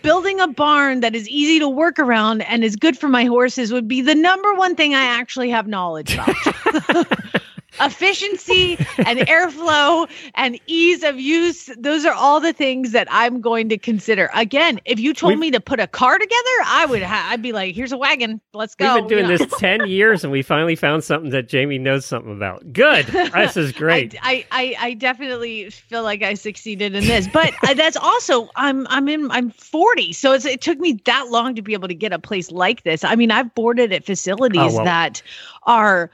[0.01, 3.73] building a barn that is easy to work around and is good for my horses
[3.73, 7.07] would be the number one thing I actually have knowledge about.
[7.79, 13.69] Efficiency and airflow and ease of use, those are all the things that I'm going
[13.69, 14.29] to consider.
[14.33, 16.35] Again, if you told We've- me to put a car together,
[16.65, 18.39] I would ha- I'd be like, here's a wagon.
[18.53, 18.95] Let's go.
[18.95, 19.45] We've been doing you know?
[19.45, 22.71] this 10 years and we finally found something that Jamie knows something about.
[22.73, 23.05] Good.
[23.07, 24.15] This is great.
[24.21, 28.87] I, I, I definitely feel like I succeeded in this, but uh, that's also I'm
[28.89, 31.95] I'm in I'm 40, so it's, it took me that long to be able to
[31.95, 33.03] get a place like this.
[33.03, 34.85] I mean, I've boarded at facilities Oh, well.
[34.85, 35.21] that
[35.63, 36.09] are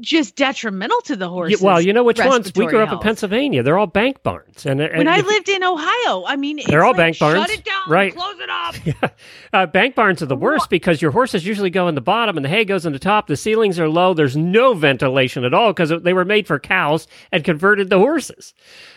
[0.00, 1.60] just detrimental to the horses.
[1.60, 2.50] well, you know which ones?
[2.56, 2.98] We grew up in.
[2.98, 3.62] Pennsylvania.
[3.62, 4.64] They're all bank barns.
[4.64, 7.50] And, and When I lived in Ohio, I mean, They're all like, bank barns, Shut
[7.50, 8.14] it down, right.
[8.14, 8.74] Close it up.
[8.86, 9.08] Yeah.
[9.52, 12.44] Uh, bank barns are the worst because your horses usually go in the bottom and
[12.44, 13.26] the hay goes in the top.
[13.26, 14.14] The ceilings are low.
[14.14, 18.54] There's no ventilation at all because they were made for cows and converted to horses.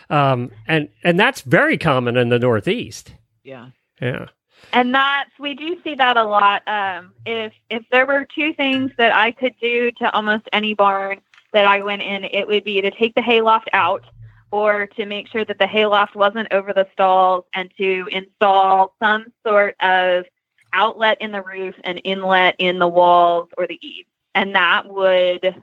[0.08, 3.12] Um, and, and that's very common in the Northeast.
[3.42, 3.70] Yeah.
[4.00, 4.26] Yeah.
[4.72, 8.90] And that's we do see that a lot um, if if there were two things
[8.96, 11.20] that i could do to almost any barn
[11.52, 14.04] that i went in it would be to take the hayloft out
[14.52, 19.26] or to make sure that the hayloft wasn't over the stalls and to install some
[19.46, 20.24] sort of
[20.72, 24.08] outlet in the roof and inlet in the walls or the eaves.
[24.34, 25.62] And that would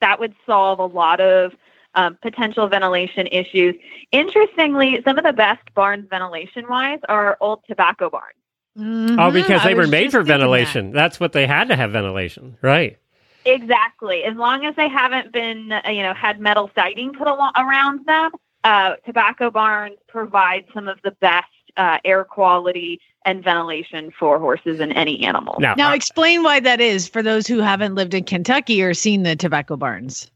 [0.00, 1.52] that would solve a lot of
[1.96, 3.74] um, potential ventilation issues
[4.12, 8.34] Interestingly, some of the best barns ventilation wise are old tobacco barns.
[8.78, 10.38] Oh, because they I were made for thinking that.
[10.38, 10.92] ventilation.
[10.92, 12.56] That's what they had to have ventilation.
[12.62, 12.98] Right.
[13.44, 14.24] Exactly.
[14.24, 18.04] As long as they haven't been, uh, you know, had metal siding put al- around
[18.06, 18.32] them,
[18.64, 24.78] uh, tobacco barns provide some of the best uh, air quality and ventilation for horses
[24.80, 25.56] and any animal.
[25.58, 28.94] Now, Now, uh, explain why that is for those who haven't lived in Kentucky or
[28.94, 30.30] seen the tobacco barns.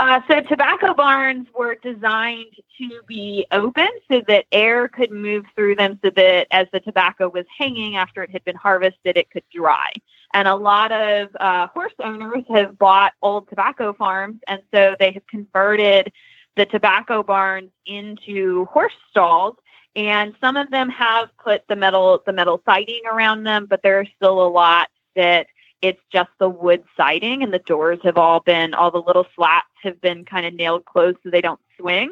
[0.00, 5.74] Uh, so tobacco barns were designed to be open so that air could move through
[5.74, 9.42] them so that as the tobacco was hanging after it had been harvested, it could
[9.54, 9.92] dry.
[10.32, 15.12] And a lot of uh, horse owners have bought old tobacco farms, and so they
[15.12, 16.10] have converted
[16.56, 19.56] the tobacco barns into horse stalls.
[19.96, 24.00] And some of them have put the metal the metal siding around them, but there
[24.00, 25.46] are still a lot that
[25.82, 29.66] it's just the wood siding and the doors have all been all the little slats
[29.82, 32.10] have been kind of nailed closed so they don't swing.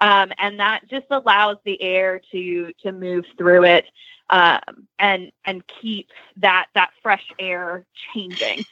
[0.00, 3.84] Um, and that just allows the air to to move through it
[4.30, 4.60] um,
[4.98, 6.08] and and keep
[6.38, 8.64] that that fresh air changing.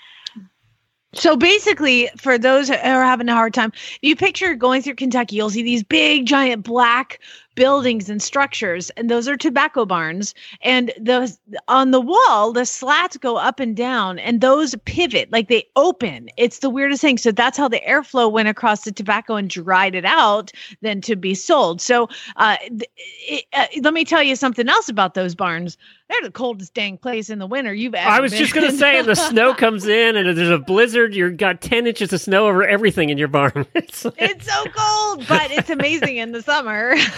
[1.15, 3.73] So basically, for those who are having a hard time,
[4.03, 7.21] you picture going through Kentucky, you'll see these big, giant black
[7.59, 10.33] buildings and structures, and those are tobacco barns.
[10.63, 15.49] And those on the wall, the slats go up and down, and those pivot like
[15.49, 16.29] they open.
[16.37, 17.19] It's the weirdest thing.
[17.19, 20.53] So that's how the airflow went across the tobacco and dried it out,
[20.83, 21.81] then to be sold.
[21.81, 25.77] So uh, it, uh, let me tell you something else about those barns.
[26.09, 28.09] They're the coldest dang place in the winter you've ever.
[28.09, 31.15] I was just going to say, the snow comes in and there's a blizzard.
[31.15, 33.67] You've got 10 inches of snow over everything in your barn.
[33.75, 36.95] It's like- it's so cold, but it's amazing in the summer.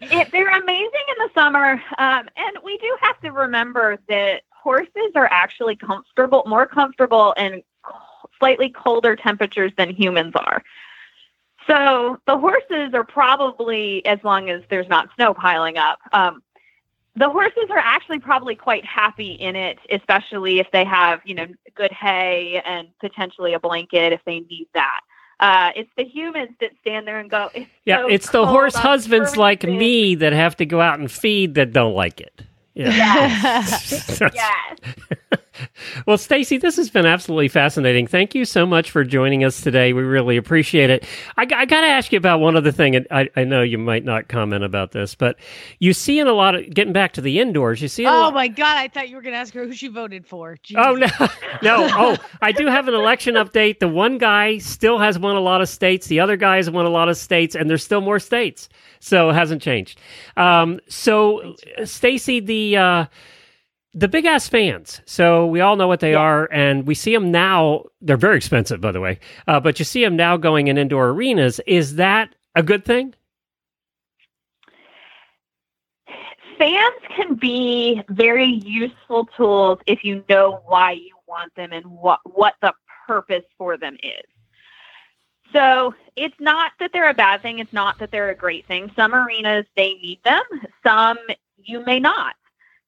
[0.00, 5.12] It, they're amazing in the summer, um, and we do have to remember that horses
[5.14, 7.62] are actually comfortable, more comfortable in
[8.38, 10.62] slightly colder temperatures than humans are.
[11.66, 16.42] So the horses are probably, as long as there's not snow piling up, um,
[17.14, 21.46] the horses are actually probably quite happy in it, especially if they have, you know,
[21.74, 25.00] good hay and potentially a blanket if they need that.
[25.40, 27.50] Uh, it's the humans that stand there and go.
[27.54, 31.10] It's yeah, so it's the horse husbands like me that have to go out and
[31.10, 32.42] feed that don't like it.
[32.74, 32.90] Yeah.
[32.90, 34.20] Yes.
[34.34, 34.78] yes.
[36.06, 38.06] well, Staci, this has been absolutely fascinating.
[38.06, 39.92] Thank you so much for joining us today.
[39.92, 41.04] We really appreciate it.
[41.36, 42.96] I, I got to ask you about one other thing.
[42.96, 45.36] and I, I know you might not comment about this, but
[45.78, 47.82] you see in a lot of getting back to the indoors.
[47.82, 48.06] You see.
[48.06, 48.78] Oh lot, my god!
[48.78, 50.56] I thought you were going to ask her who she voted for.
[50.76, 51.08] Oh no,
[51.62, 51.88] no!
[51.90, 53.78] Oh, I do have an election update.
[53.78, 56.06] The one guy still has won a lot of states.
[56.06, 58.68] The other guy has won a lot of states, and there's still more states,
[59.00, 60.00] so it hasn't changed.
[60.36, 63.06] Um, so, Staci, the uh,
[63.94, 65.00] the big ass fans.
[65.04, 67.84] So we all know what they are, and we see them now.
[68.00, 71.08] They're very expensive, by the way, uh, but you see them now going in indoor
[71.10, 71.60] arenas.
[71.66, 73.14] Is that a good thing?
[76.58, 82.20] Fans can be very useful tools if you know why you want them and what
[82.24, 82.72] what the
[83.06, 84.22] purpose for them is.
[85.52, 87.58] So it's not that they're a bad thing.
[87.58, 88.90] It's not that they're a great thing.
[88.96, 90.42] Some arenas they need them.
[90.82, 91.18] Some
[91.56, 92.34] you may not.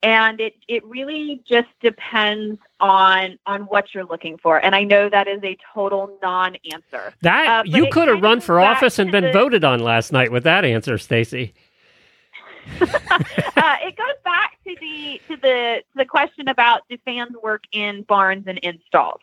[0.05, 4.59] And it, it really just depends on on what you're looking for.
[4.62, 7.14] And I know that is a total non-answer.
[7.22, 10.30] That Uh, you could have run for office and been the- voted on last night
[10.30, 11.55] with that answer, Staci.
[12.80, 17.64] uh, it goes back to the to the to the question about do fans work
[17.72, 19.20] in barns and installs?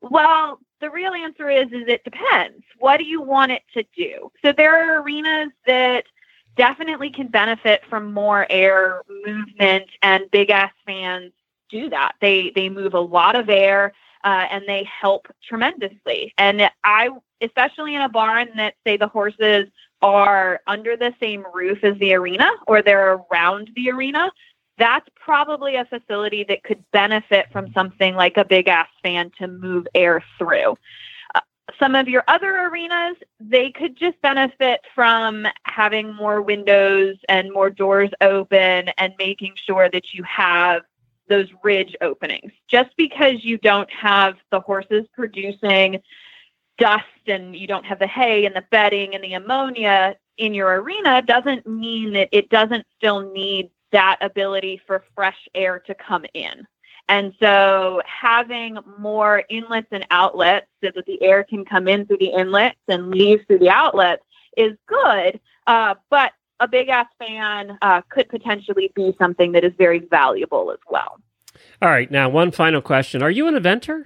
[0.00, 2.64] Well, the real answer is is it depends.
[2.78, 4.30] What do you want it to do?
[4.44, 6.04] So there are arenas that
[6.56, 11.32] definitely can benefit from more air movement, and big ass fans
[11.70, 12.12] do that.
[12.20, 13.92] They they move a lot of air.
[14.24, 16.34] Uh, and they help tremendously.
[16.36, 19.68] And I, especially in a barn that say the horses
[20.02, 24.32] are under the same roof as the arena or they're around the arena,
[24.78, 29.46] that's probably a facility that could benefit from something like a big ass fan to
[29.46, 30.76] move air through.
[31.78, 37.70] Some of your other arenas, they could just benefit from having more windows and more
[37.70, 40.82] doors open and making sure that you have
[41.28, 42.52] those ridge openings.
[42.68, 46.00] Just because you don't have the horses producing
[46.78, 50.80] dust and you don't have the hay and the bedding and the ammonia in your
[50.80, 56.24] arena doesn't mean that it doesn't still need that ability for fresh air to come
[56.34, 56.66] in.
[57.08, 62.18] And so having more inlets and outlets so that the air can come in through
[62.18, 64.22] the inlets and leave through the outlets
[64.56, 65.40] is good.
[65.66, 70.70] Uh, but a big ass fan uh, could potentially be something that is very valuable
[70.72, 71.20] as well.
[71.80, 74.04] All right, now one final question: Are you an eventer?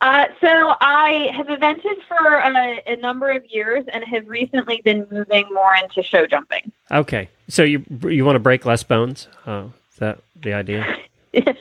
[0.00, 5.06] Uh, so I have evented for a, a number of years and have recently been
[5.12, 6.72] moving more into show jumping.
[6.90, 9.28] Okay, so you you want to break less bones?
[9.46, 10.96] Oh, is that the idea?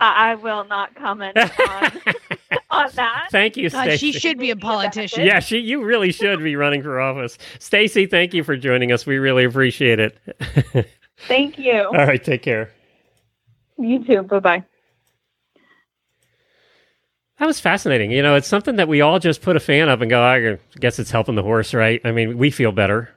[0.00, 1.46] I I will not comment on,
[2.70, 3.28] on that.
[3.30, 3.98] Thank you, God, Staci.
[3.98, 5.26] she should be a politician.
[5.26, 5.58] Yeah, she.
[5.58, 8.10] You really should be running for office, Staci.
[8.10, 9.04] Thank you for joining us.
[9.04, 10.18] We really appreciate it.
[11.28, 11.84] Thank you.
[11.84, 12.70] All right, take care.
[13.78, 14.22] You too.
[14.22, 14.64] Bye bye.
[17.38, 18.10] That was fascinating.
[18.10, 20.22] You know, it's something that we all just put a fan up and go.
[20.22, 22.00] I guess it's helping the horse, right?
[22.04, 23.10] I mean, we feel better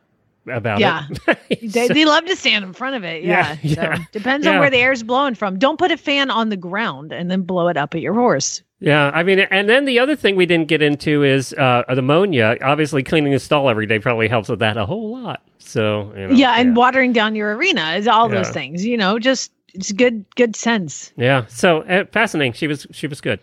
[0.47, 1.05] about Yeah.
[1.27, 1.37] it.
[1.73, 3.23] They, they love to stand in front of it.
[3.23, 3.57] Yeah.
[3.63, 3.97] Yeah, So, yeah.
[4.11, 5.57] depends on where the air's blowing from.
[5.59, 8.61] Don't put a fan on the ground and then blow it up at your horse.
[8.79, 12.55] Yeah, I mean, and then the other thing we didn't get into is uh, ammonia.
[12.61, 15.41] Obviously, cleaning the stall every day probably helps with that a whole lot.
[15.57, 18.85] So, you know, yeah, and watering down your arena is all those things.
[18.85, 21.11] You know, just it's good good sense.
[21.15, 21.45] Yeah.
[21.47, 22.53] So uh, fascinating.
[22.53, 23.39] She was she was good.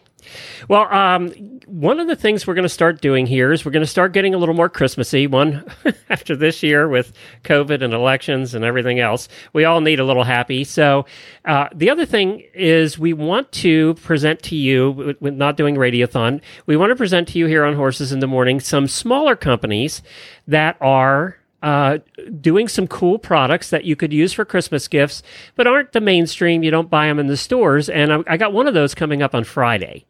[0.68, 1.30] Well, um,
[1.66, 4.12] one of the things we're going to start doing here is we're going to start
[4.12, 5.26] getting a little more Christmassy.
[5.26, 5.64] One
[6.10, 7.12] after this year with
[7.44, 10.64] COVID and elections and everything else, we all need a little happy.
[10.64, 11.06] So
[11.44, 16.40] uh, the other thing is we want to present to you, with, not doing radiothon,
[16.66, 20.02] we want to present to you here on Horses in the Morning some smaller companies
[20.46, 21.98] that are uh,
[22.40, 25.22] doing some cool products that you could use for Christmas gifts,
[25.54, 26.62] but aren't the mainstream.
[26.62, 27.88] You don't buy them in the stores.
[27.88, 30.04] And I, I got one of those coming up on Friday.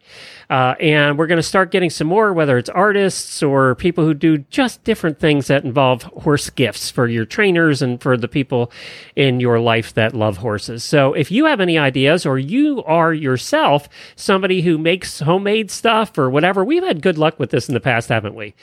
[0.48, 4.14] Uh, and we're going to start getting some more, whether it's artists or people who
[4.14, 8.70] do just different things that involve horse gifts for your trainers and for the people
[9.16, 10.84] in your life that love horses.
[10.84, 16.16] So if you have any ideas or you are yourself somebody who makes homemade stuff
[16.16, 18.54] or whatever, we've had good luck with this in the past, haven't we?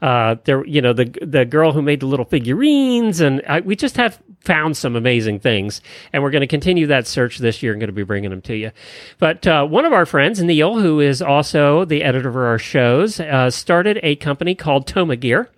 [0.00, 3.76] Uh, there, you know, the the girl who made the little figurines, and I, we
[3.76, 5.80] just have found some amazing things,
[6.12, 8.42] and we're going to continue that search this year and going to be bringing them
[8.42, 8.70] to you.
[9.18, 13.20] But uh, one of our friends, Neil, who is also the editor of our shows,
[13.20, 15.48] uh, started a company called Toma Gear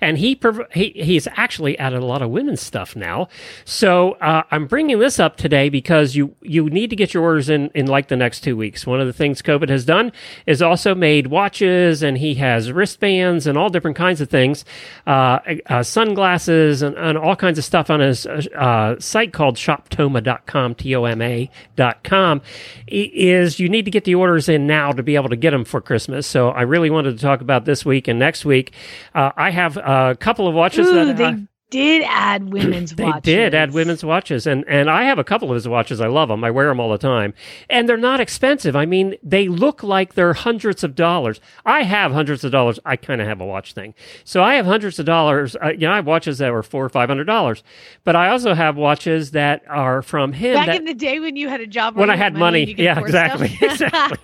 [0.00, 0.38] and he,
[0.72, 3.28] he he's actually added a lot of women's stuff now.
[3.64, 7.48] So uh, I'm bringing this up today because you you need to get your orders
[7.48, 8.86] in in like the next two weeks.
[8.86, 10.12] One of the things COVID has done
[10.46, 14.64] is also made watches, and he has wristbands and all different kinds of things,
[15.06, 20.74] uh, uh, sunglasses, and, and all kinds of stuff on his uh, site called shoptoma.com
[20.74, 22.40] t o m a dot com.
[22.86, 25.64] Is you need to get the orders in now to be able to get them
[25.64, 26.26] for Christmas.
[26.26, 28.72] So I really wanted to talk about this week and next week.
[29.14, 33.22] Uh, I have a couple of watches Ooh, that they did add women's they watches.
[33.22, 36.00] did add women's watches, and and I have a couple of his watches.
[36.00, 36.44] I love them.
[36.44, 37.32] I wear them all the time,
[37.68, 38.76] and they're not expensive.
[38.76, 41.40] I mean, they look like they're hundreds of dollars.
[41.64, 42.78] I have hundreds of dollars.
[42.84, 43.94] I kind of have a watch thing,
[44.24, 45.56] so I have hundreds of dollars.
[45.62, 47.62] Uh, you know, I have watches that were four or five hundred dollars,
[48.04, 50.54] but I also have watches that are from him.
[50.54, 52.66] Back that, in the day when you had a job, When I had money.
[52.66, 54.18] could Yeah, exactly, exactly.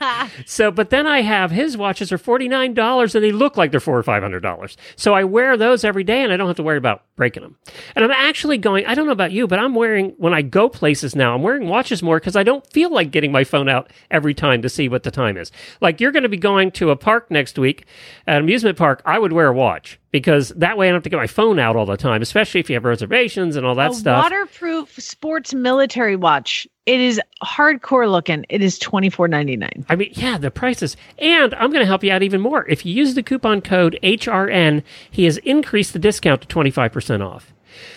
[0.47, 3.71] So, but then I have his watches are forty nine dollars, and they look like
[3.71, 4.77] they're four or five hundred dollars.
[4.97, 7.57] So I wear those every day, and I don't have to worry about breaking them.
[7.95, 8.87] And I'm actually going.
[8.87, 11.35] I don't know about you, but I'm wearing when I go places now.
[11.35, 14.63] I'm wearing watches more because I don't feel like getting my phone out every time
[14.63, 15.51] to see what the time is.
[15.81, 17.87] Like you're going to be going to a park next week,
[18.27, 19.03] an amusement park.
[19.05, 21.59] I would wear a watch because that way I don't have to get my phone
[21.59, 24.23] out all the time, especially if you have reservations and all that a stuff.
[24.23, 26.69] waterproof sports military watch.
[26.87, 28.47] It is hardcore looking.
[28.49, 29.85] It is twenty four ninety nine.
[29.89, 30.97] I mean, yeah, the prices.
[31.19, 32.67] And I'm going to help you out even more.
[32.69, 37.53] If you use the coupon code HRN, he has increased the discount to 25% off.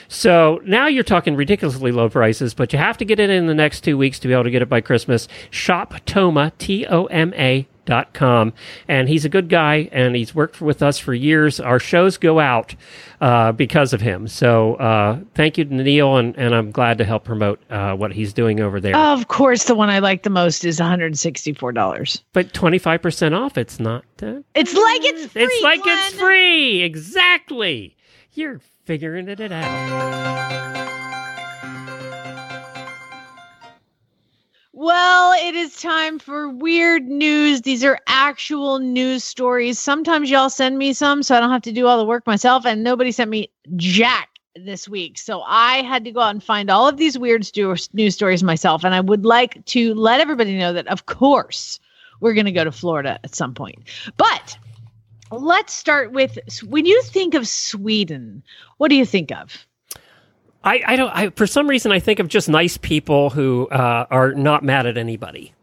[0.07, 3.53] So now you're talking ridiculously low prices, but you have to get it in the
[3.53, 5.27] next two weeks to be able to get it by Christmas.
[5.51, 7.67] Shop Toma, T O M A
[8.13, 8.53] com.
[8.87, 11.59] And he's a good guy and he's worked with us for years.
[11.59, 12.75] Our shows go out
[13.21, 14.27] uh, because of him.
[14.27, 18.13] So uh, thank you to Neil, and, and I'm glad to help promote uh, what
[18.13, 18.95] he's doing over there.
[18.95, 22.23] Of course, the one I like the most is one hundred sixty four dollars.
[22.33, 25.43] but 25% off, it's not that It's like it's free.
[25.43, 26.81] It's like it's free.
[26.83, 27.95] Exactly.
[28.33, 30.78] You're figuring it out.
[34.81, 37.63] Well, it is time for weird news.
[37.63, 39.77] These are actual news stories.
[39.77, 42.65] Sometimes y'all send me some so I don't have to do all the work myself,
[42.65, 45.17] and nobody sent me jack this week.
[45.17, 48.41] So I had to go out and find all of these weird stu- news stories
[48.41, 48.85] myself.
[48.85, 51.81] And I would like to let everybody know that, of course,
[52.21, 53.79] we're going to go to Florida at some point.
[54.15, 54.57] But
[55.29, 58.43] let's start with when you think of Sweden,
[58.77, 59.67] what do you think of?
[60.63, 61.09] I, I don't.
[61.15, 64.85] I, for some reason, I think of just nice people who uh, are not mad
[64.85, 65.53] at anybody.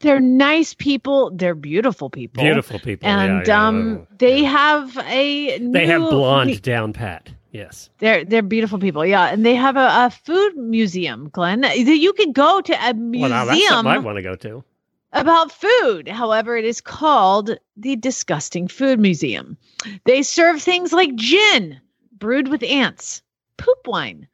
[0.00, 1.30] They're nice people.
[1.34, 2.42] They're beautiful people.
[2.42, 3.08] Beautiful people.
[3.08, 7.30] and yeah, um, they have a they have new- blonde down pat.
[7.52, 7.88] Yes.
[7.98, 11.60] They're they're beautiful people, yeah, and they have a, a food museum, Glenn.
[11.60, 14.64] that You could go to a Well, that's museum something I want to go to.
[15.12, 16.08] about food.
[16.08, 19.56] However, it is called the Disgusting Food Museum.
[20.04, 21.80] They serve things like gin
[22.18, 23.22] brewed with ants,
[23.56, 24.26] poop wine,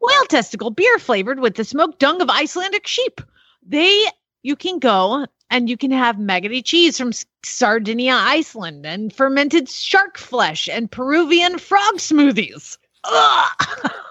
[0.00, 3.20] whale testicle beer flavored with the smoked dung of Icelandic sheep.
[3.66, 4.04] They
[4.42, 7.12] you can go and you can have maggoty cheese from
[7.44, 12.78] Sardinia, Iceland, and fermented shark flesh and Peruvian frog smoothies.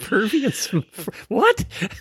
[0.00, 0.52] Peruvian.
[0.52, 0.78] sm-
[1.28, 1.64] What?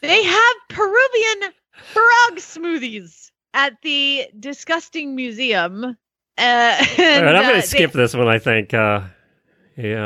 [0.00, 5.82] They have Peruvian frog smoothies at the disgusting museum.
[5.82, 5.94] Uh,
[6.98, 8.28] and, right, I'm uh, going they- to skip this one.
[8.28, 8.74] I think.
[8.74, 9.00] Uh,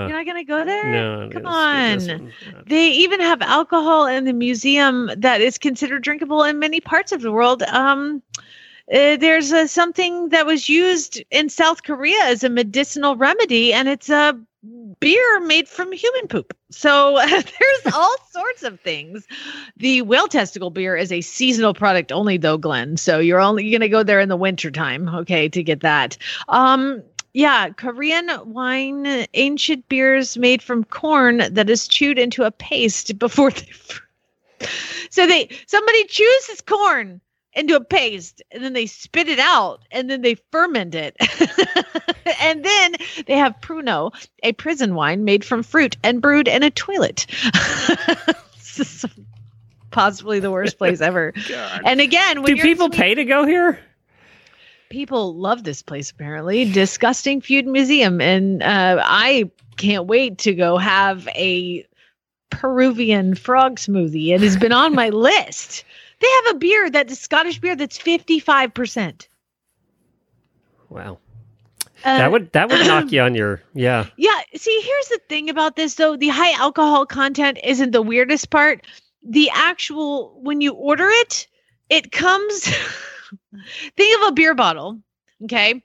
[0.07, 0.91] You're not gonna go there?
[0.91, 1.31] No.
[1.33, 2.33] Come on.
[2.67, 7.21] They even have alcohol in the museum that is considered drinkable in many parts of
[7.21, 7.63] the world.
[7.63, 8.23] Um,
[8.93, 13.87] uh, there's a, something that was used in South Korea as a medicinal remedy, and
[13.87, 14.39] it's a
[15.01, 16.57] beer made from human poop.
[16.71, 19.27] So there's all sorts of things.
[19.77, 22.97] The whale testicle beer is a seasonal product only, though, Glenn.
[22.97, 26.17] So you're only going to go there in the wintertime, okay, to get that.
[26.49, 27.03] Um,
[27.39, 33.53] yeah, Korean wine, ancient beers made from corn that is chewed into a paste before
[33.53, 33.69] they.
[35.11, 37.21] So they somebody chews this corn
[37.53, 41.17] into a paste and then they spit it out and then they ferment it.
[42.43, 42.95] and then
[43.29, 44.13] they have Pruno,
[44.43, 47.27] a prison wine made from fruit and brewed in a toilet.
[48.57, 49.05] this is
[49.93, 51.33] possibly the worst place ever.
[51.85, 53.79] And again, when Do people sweet- pay to go here?
[54.91, 56.71] People love this place apparently.
[56.71, 58.21] Disgusting food museum.
[58.21, 61.87] And uh, i can't wait to go have a
[62.51, 64.35] peruvian frog smoothie.
[64.35, 65.85] It has been on my list.
[66.21, 69.29] They have a beer that's scottish beer that's 55%
[70.91, 71.19] Wow.
[72.05, 74.07] uh, that would that would knock you on your yeah.
[74.17, 74.41] yeah.
[74.57, 76.17] See here's the thing about this though.
[76.17, 78.87] The high alcohol content isn't the weirdest part.
[79.23, 81.47] The actual when you order it
[81.91, 82.73] it comes
[83.97, 85.01] think of a beer bottle
[85.45, 85.83] okay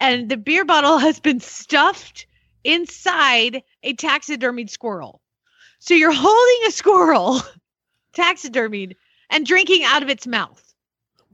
[0.00, 2.26] and the beer bottle has been stuffed
[2.64, 5.20] inside a taxidermied squirrel
[5.78, 7.40] so you're holding a squirrel
[8.16, 8.94] taxidermied
[9.30, 10.74] and drinking out of its mouth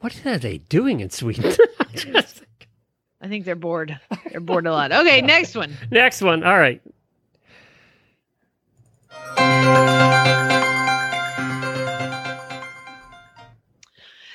[0.01, 1.53] What are they doing in Sweden?
[3.23, 3.99] I think they're bored
[4.31, 6.43] they're bored a lot okay next one Next one.
[6.43, 6.81] All right.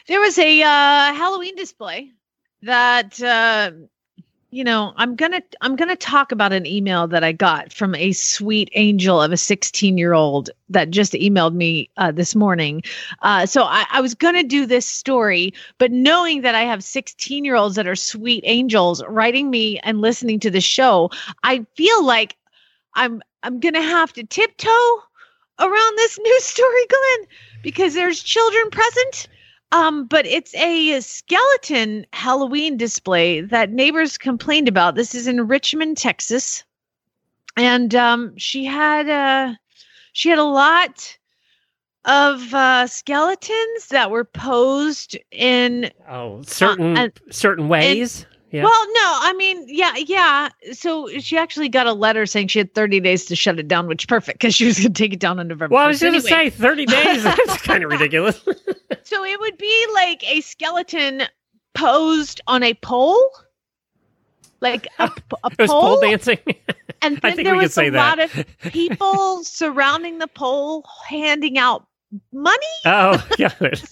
[0.08, 2.12] There was a uh, Halloween display
[2.62, 3.72] that uh,
[4.52, 8.12] you know I'm gonna I'm gonna talk about an email that I got from a
[8.12, 12.82] sweet angel of a 16 year old that just emailed me uh, this morning.
[13.22, 17.44] Uh, so I, I was gonna do this story, but knowing that I have 16
[17.44, 21.10] year olds that are sweet angels writing me and listening to the show,
[21.44, 22.38] I feel like
[22.96, 25.04] I'm I'm gonna have to tiptoe
[25.60, 27.28] around this news story, Glenn,
[27.64, 29.28] because there's children present.
[29.72, 34.96] Um, but it's a skeleton Halloween display that neighbors complained about.
[34.96, 36.64] This is in Richmond, Texas,
[37.58, 39.56] and um, she had uh,
[40.14, 41.18] she had a lot
[42.06, 48.26] of uh, skeletons that were posed in Oh, certain and- certain ways.
[48.56, 48.64] Yeah.
[48.64, 50.50] well, no, I mean, yeah, yeah.
[50.74, 53.88] So she actually got a letter saying she had 30 days to shut it down,
[53.88, 55.74] which perfect because she was going to take it down on November.
[55.76, 57.24] well, I was going to Anyway, say 30 days.
[57.24, 58.38] That's kind of ridiculous.
[59.04, 61.24] so it would be like a skeleton
[61.74, 63.20] posed on a pole,
[64.62, 65.12] like a,
[65.60, 66.40] was pole pole, dancing.
[67.02, 68.18] and I then think there we was say a that.
[68.18, 71.86] lot of people surrounding the pole, handing out
[72.32, 72.58] money.
[72.86, 73.84] oh, got it.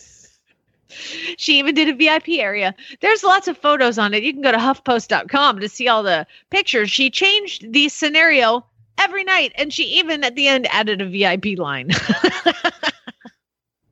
[1.38, 2.76] She even did a VIP area.
[3.02, 4.24] There's lots of photos on it.
[4.24, 6.91] You can go to huffpost.com to see all the pictures.
[6.91, 8.66] She changed the scenario
[8.98, 11.91] every night, and she even at the end added a VIP line.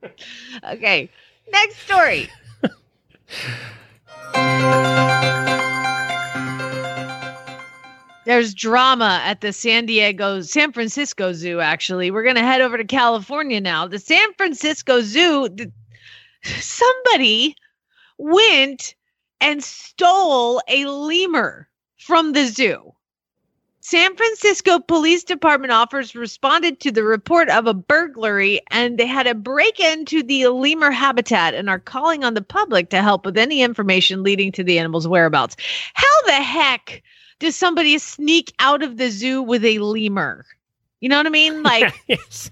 [0.69, 1.09] okay,
[1.51, 2.29] next story.
[8.23, 12.11] There's drama at the San Diego, San Francisco Zoo, actually.
[12.11, 13.87] We're going to head over to California now.
[13.87, 15.49] The San Francisco Zoo,
[16.43, 17.55] somebody
[18.17, 18.95] went
[19.39, 21.67] and stole a lemur
[21.97, 22.93] from the zoo.
[23.83, 29.25] San Francisco Police Department officers responded to the report of a burglary and they had
[29.25, 33.39] a break into the lemur habitat and are calling on the public to help with
[33.39, 35.57] any information leading to the animal's whereabouts.
[35.95, 37.01] How the heck
[37.39, 40.45] does somebody sneak out of the zoo with a lemur?
[40.99, 41.63] You know what I mean?
[41.71, 42.51] Like, yes.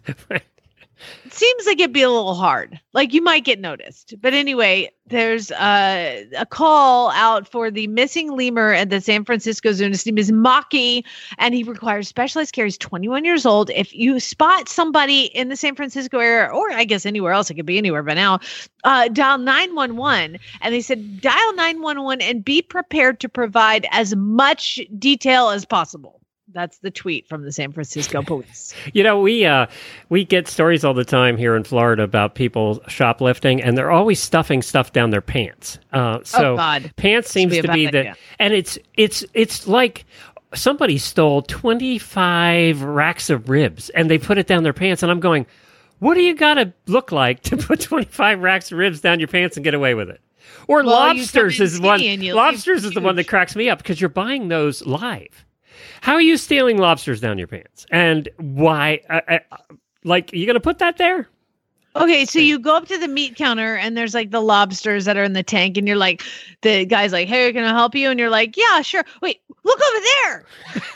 [1.26, 2.80] It seems like it'd be a little hard.
[2.94, 4.16] Like you might get noticed.
[4.22, 9.90] But anyway, there's a call out for the missing lemur at the San Francisco Zoo.
[9.90, 11.04] His name is Maki,
[11.38, 12.66] and he requires specialized care.
[12.66, 13.70] He's 21 years old.
[13.72, 17.56] If you spot somebody in the San Francisco area, or I guess anywhere else, it
[17.56, 18.40] could be anywhere by now,
[18.84, 20.40] uh, dial 911.
[20.62, 26.20] And they said dial 911 and be prepared to provide as much detail as possible.
[26.52, 28.74] That's the tweet from the San Francisco police.
[28.94, 29.68] You know, we uh,
[30.10, 34.20] we get stories all the time here in Florida about people shoplifting, and they're always
[34.20, 35.80] stuffing stuff down their pants.
[35.94, 36.92] Uh, so oh, God.
[36.96, 38.16] pants seems be to be the, idea.
[38.40, 40.06] and it's it's it's like
[40.56, 45.12] somebody stole twenty five racks of ribs, and they put it down their pants, and
[45.12, 45.46] I'm going,
[46.00, 49.20] what do you got to look like to put twenty five racks of ribs down
[49.20, 50.22] your pants and get away with it?
[50.68, 52.00] Or Well, lobsters is one.
[52.00, 54.86] skinny and you Lobsters is the one that cracks me up because you're buying those
[54.86, 55.46] live.
[56.02, 57.86] How are you stealing lobsters down your pants?
[57.92, 59.02] And why?
[59.10, 59.58] Uh, uh,
[60.04, 61.28] like, you going to put that there?
[61.96, 65.18] Okay, so you go up to the meat counter and there's like the lobsters that
[65.18, 66.24] are in the tank, and you're like,
[66.62, 69.80] the guy's like, "Hey, can I help you?" And you're like, "Yeah, sure." Wait, look
[69.82, 70.46] over there.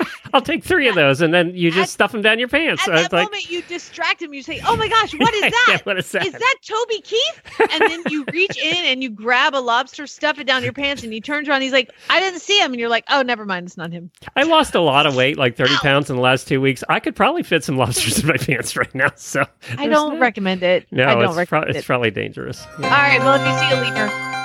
[0.34, 2.82] I'll take three of those, and then you just At- stuff them down your pants.
[2.82, 4.34] At So that it's like, moment, you distract him.
[4.34, 5.82] You say, "Oh my gosh, what is Yeah, that?
[5.86, 6.26] what is that?
[6.26, 10.40] Is that Toby Keith?" And then you reach in and you grab a lobster, stuff
[10.40, 11.62] it down your pants, and he turns around.
[11.62, 14.10] He's like, "I didn't see him," and you're like, "Oh, never mind, it's not him."
[14.36, 15.78] I lost a lot of weight, like 30 Ow.
[15.82, 16.84] pounds in the last two weeks.
[16.90, 19.12] I could probably fit some lobsters in my pants right now.
[19.16, 19.46] So
[19.78, 20.20] I don't that.
[20.20, 20.88] recommend it.
[20.92, 22.66] No, I don't it's, pro- recommend it's probably dangerous.
[22.78, 24.43] All right, well, if you see a lemur.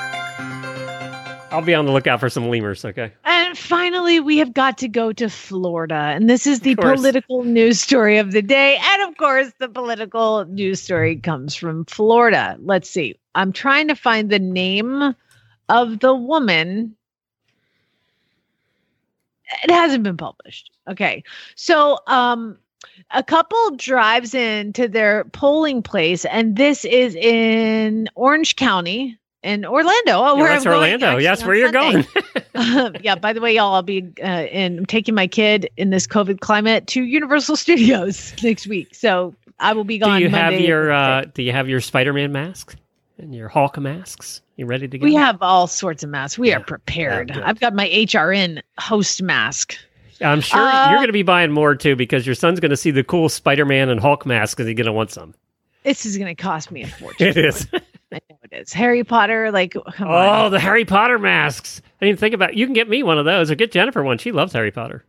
[1.50, 2.84] I'll be on the lookout for some lemurs.
[2.84, 3.12] Okay.
[3.24, 5.94] And finally, we have got to go to Florida.
[5.94, 8.78] And this is the political news story of the day.
[8.82, 12.56] And of course, the political news story comes from Florida.
[12.60, 13.18] Let's see.
[13.34, 15.14] I'm trying to find the name
[15.70, 16.94] of the woman.
[19.64, 20.70] It hasn't been published.
[20.88, 21.24] Okay.
[21.54, 22.58] So, um,
[23.10, 29.64] a couple drives in to their polling place, and this is in Orange County in
[29.64, 30.12] Orlando.
[30.12, 31.06] Oh, Yeah, where that's I'm going Orlando.
[31.06, 32.06] actually Yes, where you're Sunday.
[32.54, 32.96] going.
[33.02, 33.14] yeah.
[33.14, 36.40] By the way, y'all, I'll be uh, in I'm taking my kid in this COVID
[36.40, 38.94] climate to Universal Studios next week.
[38.94, 40.18] So I will be gone.
[40.18, 42.76] do you have Monday, your uh, Do you have your Spider-Man mask
[43.18, 44.40] and your Hulk masks?
[44.56, 45.04] You ready to go?
[45.04, 46.36] We have all sorts of masks.
[46.38, 46.56] We Yeah.
[46.56, 47.30] are prepared.
[47.30, 49.76] I've got my HRN host mask.
[50.20, 52.76] I'm sure Uh, you're going to be buying more too because your son's going to
[52.76, 55.32] see the cool Spider-Man and Hulk masks and he's going to want some.
[55.84, 57.26] This is going to cost me a fortune.
[57.28, 57.68] It is.
[58.12, 58.72] I know it is.
[58.72, 60.50] Harry Potter, like, come oh, on.
[60.50, 61.82] the Harry Potter masks.
[62.00, 62.54] I didn't think about.
[62.54, 64.18] You can get me one of those or get Jennifer one.
[64.18, 65.04] She loves Harry Potter.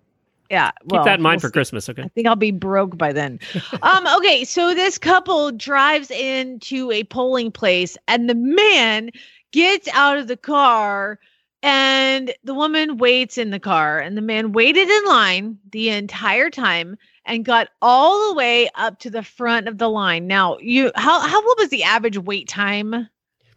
[0.49, 0.71] Yeah.
[0.81, 1.53] Keep well, that in mind we'll for see.
[1.53, 1.89] Christmas.
[1.89, 2.03] Okay.
[2.03, 3.39] I think I'll be broke by then.
[3.81, 9.11] um, okay, so this couple drives into a polling place and the man
[9.51, 11.19] gets out of the car
[11.61, 16.49] and the woman waits in the car and the man waited in line the entire
[16.49, 16.97] time
[17.29, 20.27] and got all the way up to the front of the line.
[20.27, 23.07] Now, you how how what was the average wait time?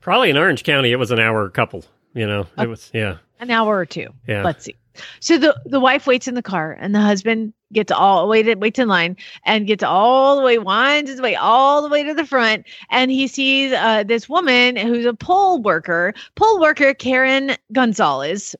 [0.00, 1.84] Probably in Orange County, it was an hour a couple.
[2.14, 2.64] You know, Okay.
[2.64, 4.08] it was yeah, An hour or two.
[4.28, 4.42] yeah.
[4.44, 4.76] Let's see.
[5.20, 8.78] So the the wife waits in the car, and the husband gets all waited waits
[8.78, 9.16] in line
[9.46, 13.10] and gets all the way winds his way all the way to the front, and
[13.10, 18.54] he sees uh, this woman who's a poll worker, poll worker Karen Gonzalez,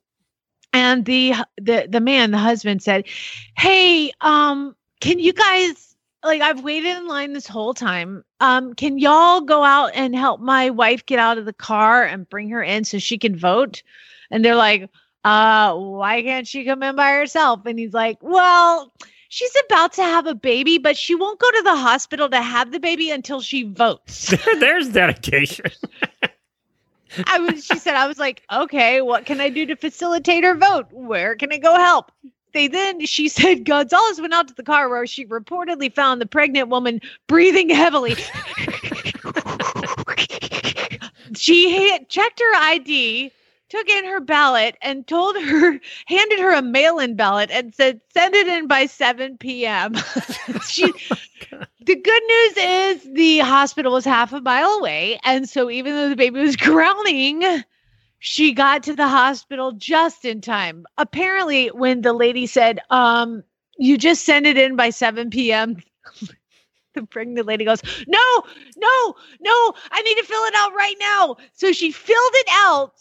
[0.73, 3.05] and the the the man, the husband said,
[3.59, 5.91] "Hey, um, can you guys?"
[6.25, 8.25] Like I've waited in line this whole time.
[8.39, 12.29] Um, can y'all go out and help my wife get out of the car and
[12.29, 13.83] bring her in so she can vote?
[14.31, 14.89] And they're like,
[15.25, 17.67] uh, why can't she come in by herself?
[17.67, 18.93] And he's like, well,
[19.29, 22.73] she's about to have a baby, but she won't go to the hospital to have
[22.73, 24.35] the baby until she votes.
[24.61, 25.67] There's dedication.
[27.27, 30.57] I was, she said, I was like, okay, what can I do to facilitate her
[30.57, 30.87] vote?
[30.91, 32.11] Where can I go help?
[32.53, 36.27] They then, she said, Gonzalez went out to the car where she reportedly found the
[36.27, 38.15] pregnant woman breathing heavily.
[41.37, 43.33] she had checked her ID,
[43.69, 48.01] took in her ballot, and told her, handed her a mail in ballot and said,
[48.13, 49.95] send it in by 7 p.m.
[50.69, 50.93] she,
[51.81, 55.19] the good news is the hospital was half a mile away.
[55.25, 57.63] And so even though the baby was crowning,
[58.25, 60.87] she got to the hospital just in time.
[60.97, 63.43] Apparently, when the lady said, um,
[63.77, 65.77] you just send it in by 7 p.m.
[66.95, 68.45] The pregnant lady goes, No,
[68.77, 71.37] no, no, I need to fill it out right now.
[71.55, 72.93] So she filled it out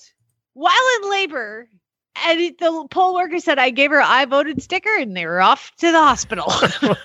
[0.53, 1.67] while in labor.
[2.23, 5.71] And the poll worker said, I gave her I voted sticker and they were off
[5.77, 6.51] to the hospital.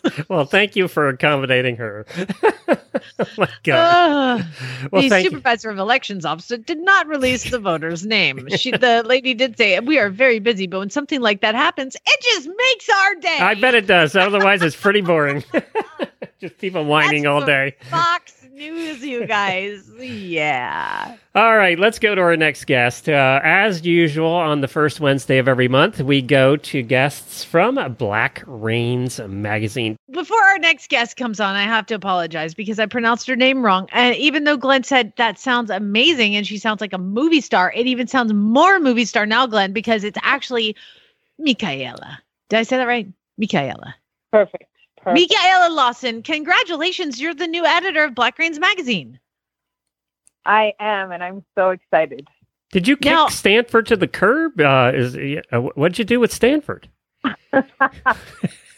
[0.28, 2.04] well, thank you for accommodating her.
[2.68, 4.40] oh my God.
[4.40, 4.46] Ugh.
[4.90, 5.30] Well, the thank you.
[5.30, 8.48] supervisor of elections officer did not release the voter's name.
[8.56, 11.94] She, the lady did say, "We are very busy, but when something like that happens,
[11.94, 14.16] it just makes our day." I bet it does.
[14.16, 15.44] Otherwise, it's pretty boring.
[16.38, 17.76] Just people whining That's all day.
[17.88, 19.82] Fox News, you guys.
[20.00, 21.16] Yeah.
[21.34, 23.08] All right, let's go to our next guest.
[23.08, 27.94] Uh, as usual, on the first Wednesday of every month, we go to guests from
[27.94, 29.96] Black Reins magazine.
[30.10, 33.64] Before our next guest comes on, I have to apologize because I pronounced her name
[33.64, 33.88] wrong.
[33.92, 37.72] And even though Glenn said that sounds amazing and she sounds like a movie star,
[37.74, 40.76] it even sounds more movie star now, Glenn, because it's actually
[41.40, 42.18] Michaella.
[42.48, 43.08] Did I say that right?
[43.40, 43.94] Michaella.
[44.32, 44.64] Perfect.
[45.06, 45.30] Perfect.
[45.30, 47.20] Michaella Lawson, congratulations.
[47.20, 49.20] You're the new editor of Black Reins Magazine.
[50.44, 52.26] I am, and I'm so excited.
[52.72, 54.60] Did you kick Now- Stanford to the curb?
[54.60, 55.16] Uh, is
[55.52, 56.88] uh, what'd you do with Stanford?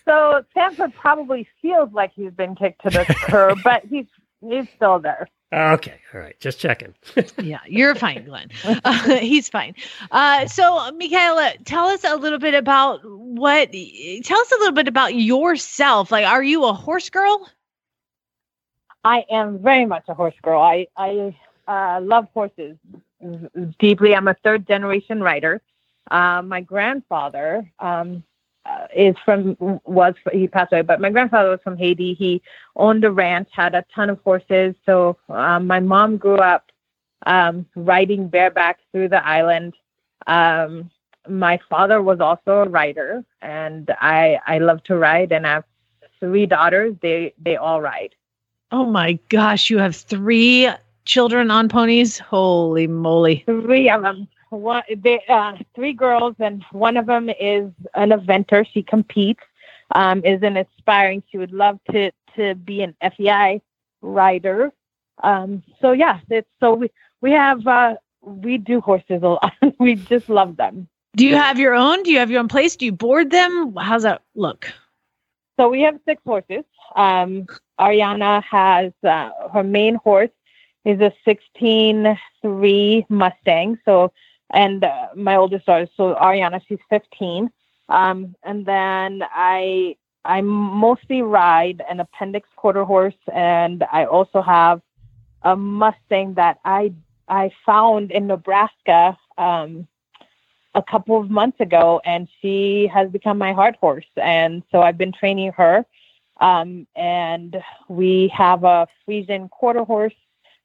[0.08, 4.06] So Stanford probably feels like he's been kicked to the curb, but he's
[4.40, 5.28] he's still there.
[5.50, 6.94] Okay, all right, just checking.
[7.42, 8.50] Yeah, you're fine, Glenn.
[8.64, 9.74] Uh, he's fine.
[10.10, 14.88] Uh, so, Michaella, tell us a little bit about what, tell us a little bit
[14.88, 16.12] about yourself.
[16.12, 17.48] Like, are you a horse girl?
[19.04, 20.60] I am very much a horse girl.
[20.60, 21.34] I I
[21.66, 22.76] uh, love horses
[23.78, 24.14] deeply.
[24.14, 25.62] I'm a third generation rider.
[26.10, 28.22] Uh, my grandfather um,
[28.94, 32.14] is from was he passed away, but my grandfather was from Haiti.
[32.14, 32.42] He
[32.76, 34.74] owned a ranch, had a ton of horses.
[34.86, 36.70] So um, my mom grew up
[37.26, 39.74] um, riding bareback through the island.
[40.26, 40.90] Um,
[41.28, 45.64] my father was also a rider, and I I love to ride, and I have
[46.20, 46.94] three daughters.
[47.02, 48.14] They they all ride.
[48.70, 50.68] Oh my gosh, you have three
[51.04, 52.18] children on ponies.
[52.18, 53.42] Holy moly!
[53.46, 54.28] Three of them.
[54.50, 58.66] One, they, uh, three girls, and one of them is an eventer.
[58.72, 59.42] She competes,
[59.94, 61.22] um, is an aspiring.
[61.30, 63.60] She would love to to be an FEI
[64.00, 64.72] rider.
[65.22, 66.90] Um, so yeah, it's so we
[67.20, 69.52] we have uh, we do horses a lot.
[69.78, 70.88] we just love them.
[71.16, 72.02] Do you have your own?
[72.02, 72.76] Do you have your own place?
[72.76, 73.74] Do you board them?
[73.76, 74.72] How's that look?
[75.58, 76.64] So we have six horses.
[76.94, 77.46] Um,
[77.80, 80.30] Ariana has uh, her main horse
[80.84, 83.78] is a 16-3 Mustang.
[83.84, 84.12] So,
[84.50, 87.50] and uh, my oldest daughter, so Ariana, she's 15.
[87.88, 94.82] Um, and then I I mostly ride an appendix quarter horse, and I also have
[95.42, 96.92] a Mustang that I
[97.28, 99.86] I found in Nebraska um,
[100.74, 104.06] a couple of months ago, and she has become my heart horse.
[104.16, 105.84] And so I've been training her.
[106.40, 107.56] Um, and
[107.88, 110.14] we have a Friesian quarter horse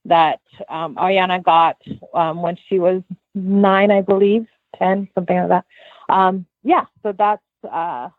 [0.05, 1.77] that um, Ariana got
[2.13, 3.01] um, when she was
[3.35, 4.47] nine, I believe,
[4.77, 5.65] 10, something like that.
[6.09, 7.41] Um, yeah, so that's,
[7.71, 8.09] uh,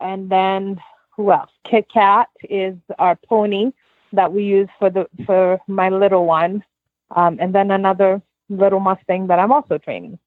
[0.00, 0.80] and then
[1.16, 1.50] who else?
[1.68, 3.72] Kit Kat is our pony
[4.12, 6.64] that we use for the for my little one,
[7.14, 10.18] um, and then another little Mustang that I'm also training.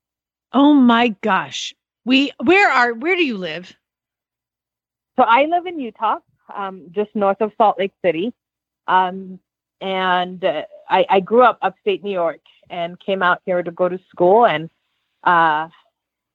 [0.54, 1.74] Oh my gosh.
[2.06, 3.74] We where are where do you live?
[5.18, 6.18] So I live in Utah,
[6.56, 8.34] um, just north of Salt Lake City.
[8.88, 9.40] Um,
[9.82, 13.90] and uh, I, I grew up upstate New York and came out here to go
[13.90, 14.70] to school and
[15.24, 15.68] uh,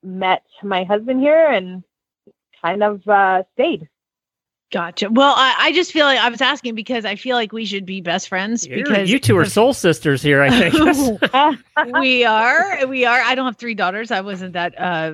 [0.03, 1.83] met my husband here and
[2.61, 3.89] kind of uh, stayed.
[4.73, 5.09] Gotcha.
[5.09, 7.87] Well, I, I just feel like I was asking because I feel like we should
[7.87, 11.21] be best friends You're- because you two are soul sisters here, I think.
[12.01, 12.85] we are.
[12.87, 13.21] We are.
[13.21, 14.11] I don't have three daughters.
[14.11, 15.13] I wasn't that uh,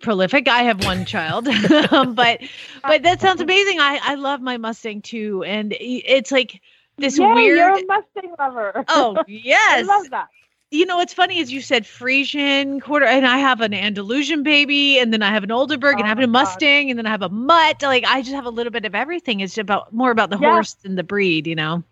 [0.00, 0.48] prolific.
[0.48, 2.40] I have one child, um, but
[2.82, 3.78] but that sounds amazing.
[3.78, 6.62] I I love my Mustang too, and it's like
[6.98, 7.76] this yeah, weird.
[7.76, 8.84] You're a Mustang lover.
[8.88, 10.28] Oh yes, I love that.
[10.70, 14.98] you know what's funny is you said Friesian quarter, and I have an Andalusian baby,
[14.98, 16.62] and then I have an Oldenburg, and I have Oh a my God.
[16.62, 17.82] Mustang, and then I have a mutt.
[17.82, 19.40] Like I just have a little bit of everything.
[19.40, 20.62] It's about more about the Yeah.
[20.62, 21.84] horse than the breed, you know.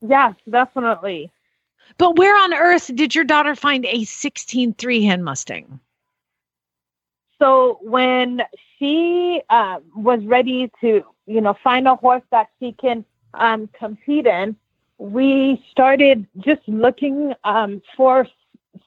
[0.00, 1.32] Yes, definitely.
[1.98, 5.80] But where on earth did your daughter find a 16 three hand Mustang?
[7.38, 8.40] So when
[8.78, 13.04] she uh, was ready to, you know, find a horse that she can
[13.34, 14.56] um, compete in,
[14.98, 18.26] we started just looking um, for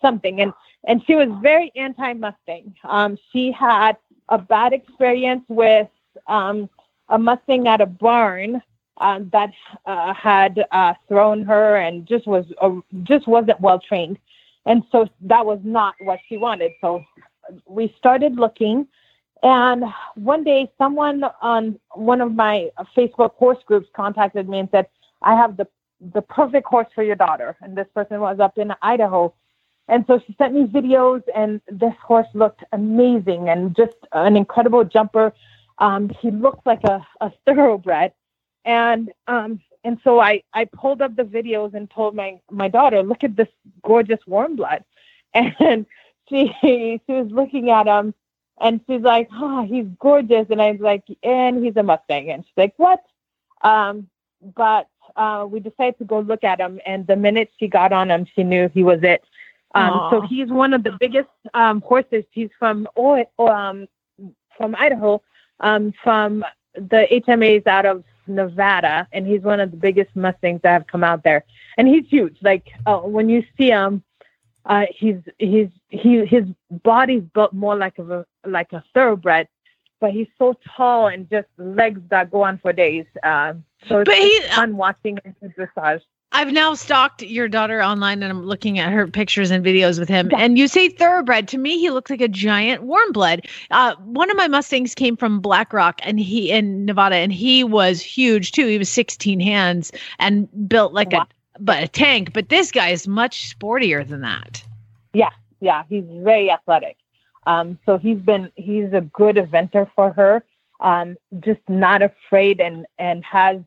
[0.02, 0.54] something, and
[0.86, 2.76] and she was very anti Mustang.
[2.84, 3.98] Um, she had
[4.30, 5.88] a bad experience with
[6.28, 6.70] um,
[7.10, 8.62] a Mustang at a barn
[8.98, 9.52] um, that
[9.86, 12.72] uh, had uh, thrown her and just was uh,
[13.04, 14.18] just wasn't well trained,
[14.66, 16.72] and so that was not what she wanted.
[16.82, 17.04] So
[17.66, 18.88] we started looking
[19.44, 19.84] and
[20.16, 24.88] one day someone on one of my facebook horse groups contacted me and said
[25.22, 25.68] i have the
[26.14, 27.56] the perfect horse for your daughter.
[27.62, 29.34] And this person was up in idaho.
[29.88, 34.84] And so she sent me videos and this horse looked amazing and just an incredible
[34.84, 35.34] jumper.
[35.80, 38.14] Um, he looked like a, a thoroughbred.
[38.66, 43.02] And um, and so I, I pulled up the videos and told my, my daughter
[43.02, 43.48] look at this
[43.84, 44.84] gorgeous warm blood.
[45.34, 45.86] And
[46.30, 48.14] she she was looking at him
[48.62, 50.48] and she's like, oh, he's gorgeous.
[50.50, 52.30] And I was like, and he's a Mustang.
[52.30, 53.02] And she's like, what?
[53.64, 54.08] Um,
[54.56, 56.80] but uh, we decided to go look at him.
[56.86, 59.24] And the minute she got on him, she knew he was it.
[59.74, 62.26] Um, so he's one of the biggest um, horses.
[62.32, 63.88] He's from um,
[64.58, 65.22] from Idaho,
[65.62, 66.44] um, from
[66.76, 71.04] the HMAs out of Nevada, and he's one of the biggest Mustangs that have come
[71.04, 71.46] out there.
[71.78, 72.38] And he's huge.
[72.42, 74.04] Like uh, when you see him,
[74.66, 76.44] uh, he's he's he his
[76.84, 79.48] body's built more like a like a thoroughbred,
[80.00, 83.06] but he's so tall and just legs that go on for days.
[83.24, 86.02] Um, so it's, But he- it's fun watching him dressage.
[86.34, 90.08] I've now stalked your daughter online and I'm looking at her pictures and videos with
[90.08, 90.30] him.
[90.38, 91.50] And you say thoroughbred.
[91.50, 93.48] To me, he looks like a giant warm blood.
[93.70, 97.66] Uh, one of my Mustangs came from Black Rock and he in Nevada and he
[97.66, 98.66] was huge too.
[98.66, 101.24] He was 16 hands and built like Wow.
[101.24, 102.32] a but a tank.
[102.32, 104.64] But this guy is much sportier than that.
[105.14, 106.96] Yeah, yeah, he's very athletic.
[107.48, 110.44] Um, so he's been he's a good eventer for her.
[110.80, 113.58] Um, just not afraid and and has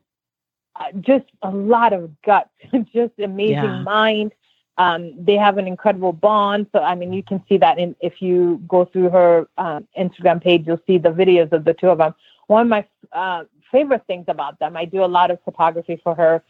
[0.75, 2.49] uh, just a lot of guts,
[2.93, 3.81] just amazing Yeah.
[3.83, 4.33] mind.
[4.77, 6.67] Um, they have an incredible bond.
[6.73, 10.41] So I mean, you can see that in if you go through her um, Instagram
[10.43, 12.13] page, you'll see the videos of the two of them.
[12.47, 16.13] One of my uh, favorite things about them, I do a lot of photography for
[16.15, 16.43] her,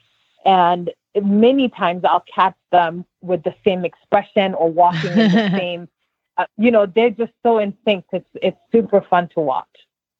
[0.45, 5.87] and many times I'll catch them with the same expression or walking in the same.
[6.37, 8.05] Uh, you know, they're just so in sync.
[8.11, 9.67] It's it's super fun to watch.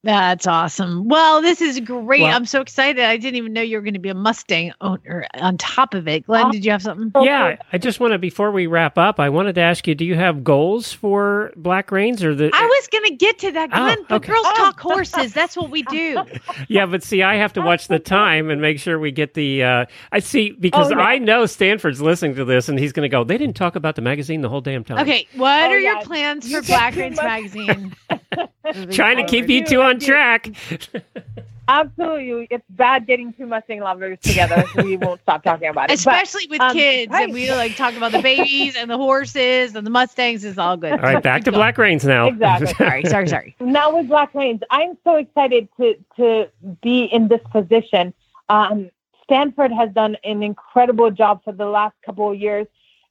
[0.06, 1.08] That's awesome.
[1.08, 2.22] Well, this is great.
[2.22, 3.04] Well- I'm so excited.
[3.04, 6.08] I didn't even know you were going to be a Mustang owner on top of
[6.08, 6.28] it.
[6.28, 6.52] Glenn, Oh.
[6.52, 7.12] did you have something?
[7.24, 10.06] Yeah, I just want to before we wrap up, I wanted to ask you: Do
[10.06, 12.52] you have goals for Black Reins or the?
[12.54, 13.98] I was going to get to that, Oh, Glenn.
[14.08, 14.28] but okay.
[14.32, 15.34] girls talk horses.
[15.34, 16.24] That's what we do.
[16.68, 19.64] yeah, but see, I have to watch the time and make sure we get the.
[19.64, 21.04] Uh, I see because Oh, yeah.
[21.04, 23.24] I know Stanford's listening to this and he's going to go.
[23.24, 25.00] They didn't talk about the magazine the whole damn time.
[25.00, 27.96] Okay, what Oh, are your plans You for Black too Rains much- magazine?
[28.92, 30.52] Trying to keep you two I on track.
[31.68, 34.66] Absolutely, it's bad getting two Mustang lovers together.
[34.76, 35.88] so we won't stop talking about it.
[35.88, 37.24] But Especially with um, kids, right.
[37.24, 40.44] and we like talk about the babies and the horses and the Mustangs.
[40.44, 40.92] It's all good.
[40.92, 42.28] All right, back to Black Reins now.
[42.28, 42.68] Exactly.
[42.78, 43.56] Sorry, sorry, sorry.
[43.60, 46.50] now with Black Reins, I'm so excited to to
[46.84, 48.14] be in this position.
[48.50, 48.92] Um,
[49.24, 52.68] Stanford has done an incredible job for the last couple of years,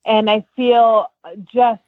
[0.06, 1.10] and I feel
[1.52, 1.82] just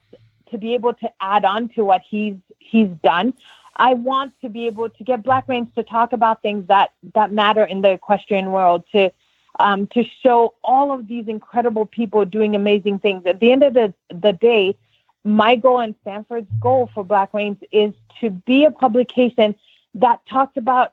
[0.51, 3.35] to be able to add on to what he's he's done.
[3.77, 7.33] I want to be able to get Black Reins to talk about things that that
[7.33, 8.85] matter in the equestrian world.
[8.93, 9.13] To
[9.59, 13.25] um, to show all of these incredible people doing amazing things.
[13.27, 14.77] At the end of the, the day,
[15.25, 19.55] my goal and Stanford's goal for Black Reins is to be a publication
[19.95, 20.93] that talks about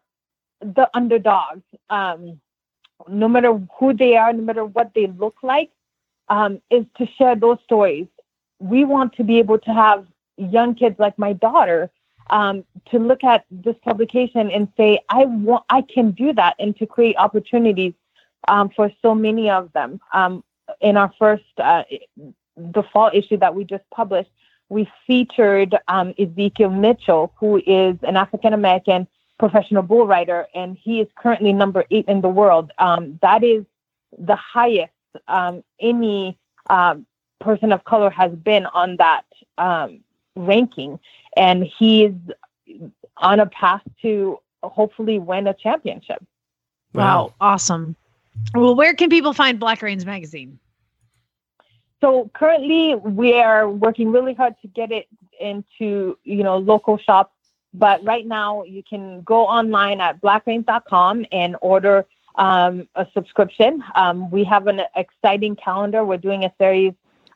[0.62, 2.40] the underdogs, um,
[3.08, 5.70] no matter who they are, no matter what they look like,
[6.30, 8.08] um, is to share those stories.
[8.60, 10.06] We want to be able to have
[10.38, 11.92] young kids like my daughter
[12.30, 16.76] um, to look at this publication and say, I want, I can do that, and
[16.78, 17.94] to create opportunities
[18.48, 20.00] um, for so many of them.
[20.14, 20.44] Um,
[20.82, 21.84] in our first, uh,
[22.56, 24.30] the fall issue that we just published,
[24.70, 29.08] we featured um, Ezekiel Mitchell, who is an African American
[29.40, 32.72] professional bull rider, and he is currently number eight in the world.
[32.78, 33.66] Um, that is
[34.18, 34.92] the highest
[35.28, 36.38] um, any
[36.70, 37.06] um,
[37.40, 39.26] person of color has been on that
[40.36, 41.00] ranking,
[41.38, 42.14] and he's
[43.18, 46.24] on a path to hopefully win a championship.
[46.94, 47.96] Wow, awesome.
[48.54, 50.60] Well, where can people find Black Reins magazine?
[52.02, 55.08] So currently, we are working really hard to get it
[55.40, 57.32] into you know local shops.
[57.74, 62.06] But right now, you can go online at blackreins.com and order
[62.36, 63.84] um, a subscription.
[63.96, 66.04] Um, we have an exciting calendar.
[66.04, 66.94] We're doing a series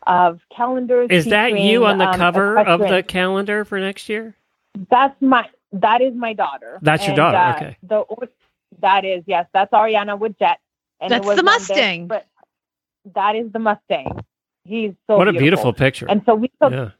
[0.08, 1.10] of calendars.
[1.12, 4.36] Is that you on the um, cover of the calendar for next year?
[4.90, 5.48] That's my.
[5.74, 6.80] That is my daughter.
[6.82, 7.78] That's your And, daughter, uh, okay.
[7.84, 8.30] The
[8.82, 9.46] that is yes.
[9.54, 10.60] That's Ariana with Jet.
[11.00, 12.08] And it That's was the on there, Mustang.
[12.08, 12.28] but
[13.14, 14.20] that is the Mustang.
[14.64, 16.08] He's so what a beautiful picture.
[16.10, 16.92] And so we took yeah.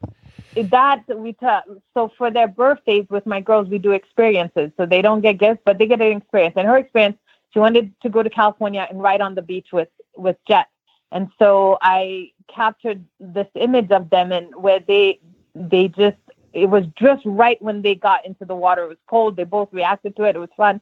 [0.54, 5.02] that we took so for their birthdays with my girls we do experiences so they
[5.02, 7.16] don't get gifts but they get an experience and her experience
[7.52, 10.66] she wanted to go to california and ride on the beach with with jet
[11.12, 15.20] and so i captured this image of them and where they
[15.54, 16.16] they just
[16.52, 19.68] it was just right when they got into the water it was cold they both
[19.72, 20.80] reacted to it it was fun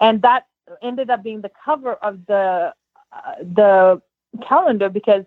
[0.00, 0.46] and that
[0.82, 2.72] ended up being the cover of the
[3.12, 4.00] uh, the
[4.46, 5.24] calendar because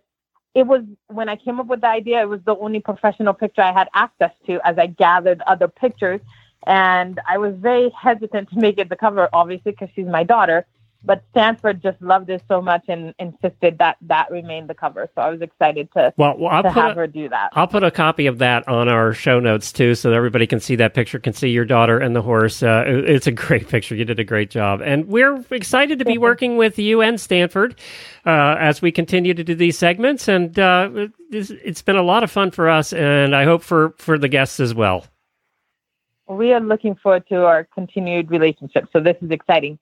[0.54, 3.62] it was when I came up with the idea, it was the only professional picture
[3.62, 6.20] I had access to as I gathered other pictures.
[6.68, 10.66] And I was very hesitant to make it the cover, obviously, because she's my daughter.
[11.04, 15.10] But Stanford just loved it so much and insisted that that remained the cover.
[15.16, 17.50] So I was excited to, Well, well I'll to have a, her do that.
[17.54, 20.60] I'll put a copy of that on our show notes too, so that everybody can
[20.60, 22.62] see that picture, can see your daughter and the horse.
[22.62, 23.96] Uh, it- it's a great picture.
[23.96, 27.80] You did a great job, and we're excited to be working with you and Stanford
[28.26, 30.28] uh, as we continue to do these segments.
[30.28, 33.96] And uh, it's, it's been a lot of fun for us, and I hope for
[33.98, 35.06] for the guests as well.
[36.28, 38.86] We are looking forward to our continued relationship.
[38.94, 39.80] So this is exciting.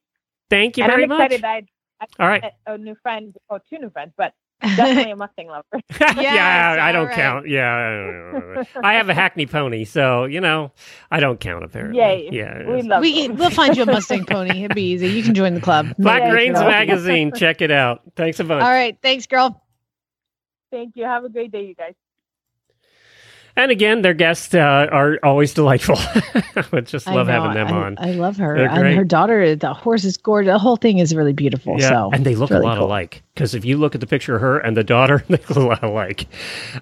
[0.50, 1.22] Thank you and very I'm much.
[1.34, 1.64] excited that
[2.02, 2.44] I, All right.
[2.68, 4.34] a new friend, or two new friends, but
[4.76, 5.66] definitely a Mustang lover.
[6.18, 7.16] yeah, I all don't right.
[7.16, 7.48] count.
[7.50, 10.72] Yeah, I have a Hackney pony, so you know
[11.12, 12.00] I don't count apparently.
[12.00, 12.30] Yay.
[12.32, 12.68] Yeah.
[12.68, 13.38] We love We them.
[13.38, 14.64] we'll find you a Mustang pony.
[14.64, 15.08] It'd be easy.
[15.10, 15.88] You can join the club.
[15.98, 17.34] Black Yeah, Reins magazine.
[17.34, 18.02] Check it out.
[18.16, 18.64] Thanks a bunch.
[18.64, 19.62] All right, thanks, girl.
[20.72, 21.04] Thank you.
[21.06, 21.96] Have a great day, you guys.
[23.60, 25.96] And again, their guests uh, are always delightful.
[25.98, 27.96] I would just love know, having them I, on.
[28.00, 28.56] I love her.
[28.56, 30.54] And her daughter, the horse is gorgeous.
[30.54, 31.76] The whole thing is really beautiful.
[31.78, 32.86] yeah, So and they look really a lot cool.
[32.88, 33.22] alike.
[33.34, 35.60] Because if you look at the picture of her and the daughter, they look a
[35.60, 36.28] lot alike.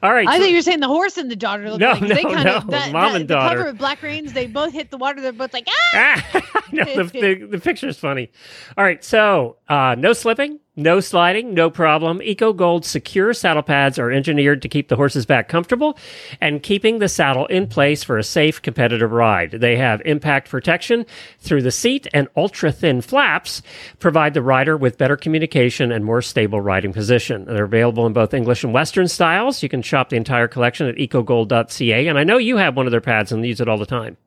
[0.03, 0.27] All right.
[0.27, 2.23] I so- think you're saying the horse and the daughter look No, like 'cause they
[2.23, 3.57] no, kind no, of that, mom that- and the daughter.
[3.57, 4.33] cover of Black Reins.
[4.33, 5.19] They both hit the water.
[5.19, 6.23] They're both like ah.
[6.35, 8.29] Ah, no, the, the, the picture's funny.
[8.77, 12.19] All right, so uh, no slipping, no sliding, no problem.
[12.19, 15.97] Ecogold secure saddle pads are engineered to keep the horse's back comfortable
[16.39, 19.51] and keeping the saddle in place for a safe, competitive ride.
[19.51, 21.05] They have impact protection
[21.39, 23.61] through the seat and ultra thin flaps
[23.99, 27.45] provide the rider with better communication and more stable riding position.
[27.45, 29.63] They're available in both English and Western styles.
[29.63, 32.07] You can shop the entire collection at ecogold.ca.
[32.07, 34.17] And I know you have one of their pads and use it all the time.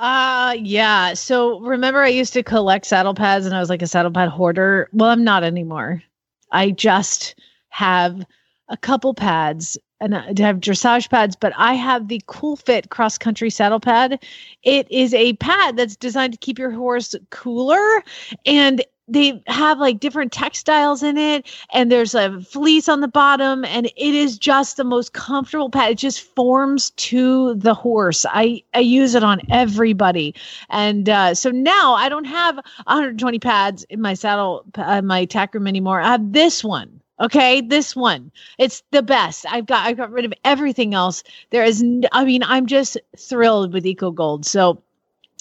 [0.00, 1.12] Uh yeah.
[1.12, 4.30] So remember I used to collect saddle pads and I was like a saddle pad
[4.30, 4.88] hoarder.
[4.94, 6.02] Well, I'm not anymore.
[6.50, 7.34] I just
[7.68, 8.24] have
[8.70, 13.18] a couple pads and I have dressage pads, but I have the Cool Fit cross
[13.18, 14.24] country saddle pad.
[14.62, 18.02] It is a pad that's designed to keep your horse cooler
[18.46, 23.64] and they have like different textiles in it and there's a fleece on the bottom
[23.64, 25.92] and it is just the most comfortable pad.
[25.92, 28.24] It just forms to the horse.
[28.28, 30.34] I i use it on everybody.
[30.70, 35.54] And uh, so now i don't have 120 pads in my saddle uh, my tack
[35.54, 36.00] room anymore.
[36.00, 37.60] I have this one okay?
[37.60, 38.32] This one.
[38.58, 39.44] It's the best.
[39.48, 41.22] I've got i've got rid of everything else.
[41.50, 44.44] There is n- i mean i'm just thrilled with Ecogold.
[44.44, 44.82] So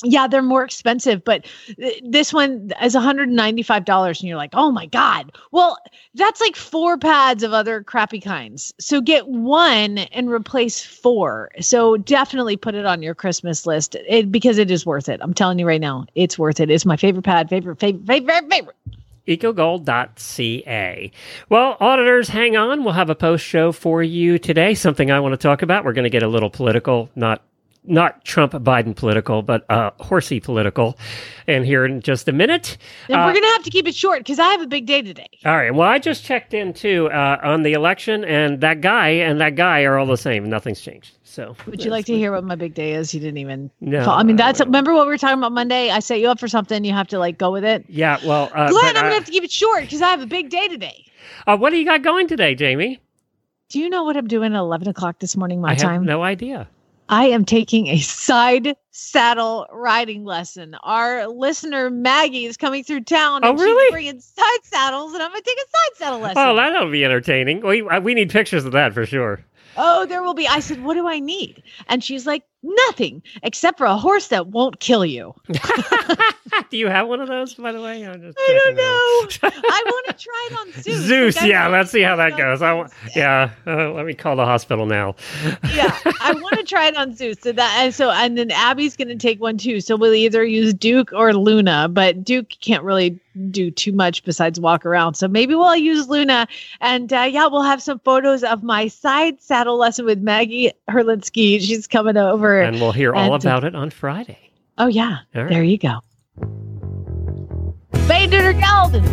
[0.04, 1.45] yeah, they're more expensive, but
[1.78, 5.78] th- this one is $195 and you're like, "Oh my god." Well,
[6.16, 8.74] that's like four pads of other crappy kinds.
[8.80, 11.50] So get one and replace four.
[11.60, 15.20] So definitely put it on your Christmas list it, because it is worth it.
[15.24, 16.70] I'm telling you right now, it's worth it.
[16.70, 18.76] It's my favorite pad, favorite favorite favorite favorite.
[19.28, 21.12] ecogold.ca.
[21.50, 22.84] Well, auditors, hang on.
[22.84, 24.74] We'll have a post show for you today.
[24.74, 25.86] Something I want to talk about.
[25.86, 27.41] We're going to get a little political, not
[27.86, 30.97] not Trump Biden political, but uh, horsey political.
[31.47, 32.77] And here in just a minute.
[33.07, 34.86] And Uh, we're going to have to keep it short cuz I have a big
[34.86, 35.27] day today.
[35.45, 35.73] all right.
[35.73, 39.55] Well, I just checked in too uh, on the election, and that guy and that
[39.55, 40.49] guy are all the same.
[40.49, 41.15] Nothing's changed.
[41.23, 43.13] So, Would you like to hear what my big day is?
[43.13, 45.89] You didn't even No, I mean, that's remember what we were talking about Monday?
[45.91, 47.86] I set you up for something, you have to like go with it.
[47.88, 48.17] Yeah.
[48.25, 50.25] Well, uh, Glenn, I'm gonna uh, have to keep it short because I have a
[50.27, 51.05] big day today.
[51.47, 52.99] uh, what do you got going today, Jamie?
[53.69, 55.93] Do you know what I'm doing at 11 o'clock this morning, my I time?
[55.93, 56.67] have no idea.
[57.10, 60.76] I am taking a side saddle riding lesson.
[60.84, 63.41] Our listener Maggie is coming through town.
[63.43, 63.86] Oh, and really?
[63.86, 66.38] She's bringing side saddles, and I'm gonna take a side saddle lesson.
[66.38, 67.66] Oh, that'll be entertaining.
[67.66, 69.43] We uh, we need pictures of that for sure.
[69.76, 70.47] oh, there will be.
[70.47, 74.47] I said, "What do I need?" And she's like, "Nothing except for a horse that
[74.47, 75.34] won't kill you."
[76.70, 78.05] do you have one of those, by the way?
[78.05, 79.49] I'm just I don't know.
[79.70, 80.97] I want to try it on Zeus.
[81.01, 82.62] Zeus, yeah, let's see how that goes.
[82.62, 83.16] I, wa- Zeus.
[83.16, 85.16] yeah, uh, let me call the hospital now.
[85.74, 87.38] yeah, I want to try it on Zeus.
[87.41, 89.82] So that and so and then Abby's going to take one too.
[89.82, 94.59] So we'll either use Duke or Luna, but Duke can't really do too much besides
[94.59, 95.13] walk around.
[95.15, 96.47] So maybe we'll use Luna,
[96.82, 101.59] and uh, yeah, we'll have some photos of my side saddle lesson with Maggie Herlinsky.
[101.61, 102.61] She's coming over.
[102.61, 104.51] And we'll hear all And- about it on Friday.
[104.77, 105.49] oh yeah, All right.
[105.49, 105.99] there you go.
[108.07, 109.03] Vader Geldon,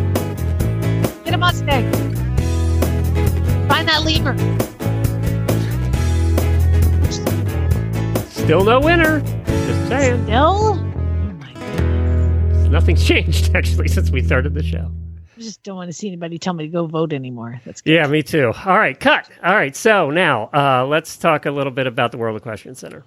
[1.24, 1.90] get a Mustang.
[3.68, 4.36] Find that lemur.
[8.30, 9.20] Still no winner.
[9.20, 10.22] Just saying.
[10.24, 10.85] Still.
[12.70, 14.90] Nothing's changed, actually, since we started the show.
[15.36, 17.60] I just don't want to see anybody tell me to go vote anymore.
[17.64, 17.92] That's good.
[17.92, 18.52] Yeah, me too.
[18.64, 19.28] All right, cut.
[19.44, 23.04] All right, so now uh, let's talk a little bit about the World Equestrian Center.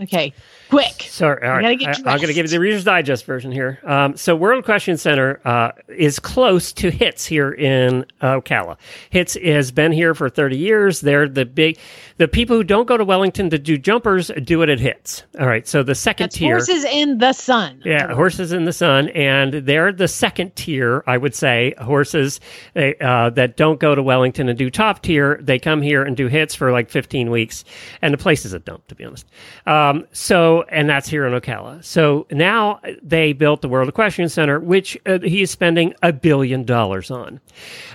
[0.00, 0.32] Okay,
[0.68, 1.02] quick.
[1.08, 1.80] Sorry, all right.
[1.82, 3.78] I, am going to give you the Reader's Digest version here.
[3.84, 8.76] Um, so, World Equestrian Center uh, is close to HITS here in Ocala.
[9.10, 11.00] HITS has been here for 30 years.
[11.00, 11.78] They're the big,
[12.18, 15.24] the people who don't go to Wellington to do jumpers do it at HITS.
[15.40, 16.54] All right, so the second That's tier.
[16.56, 17.82] horses in the sun.
[17.84, 21.74] Yeah, horses in the sun, and they're the second tier, I would say.
[21.78, 22.40] Horses
[22.74, 26.16] they, uh, that don't go to Wellington and do top tier, they come here and
[26.16, 27.64] do HITS for like 15 weeks,
[28.02, 29.26] and the place is a dump, to be honest.
[29.66, 31.82] Um, so, and that's here in Ocala.
[31.84, 36.64] So now they built the World Equestrian Center, which uh, he is spending a billion
[36.64, 37.40] dollars on.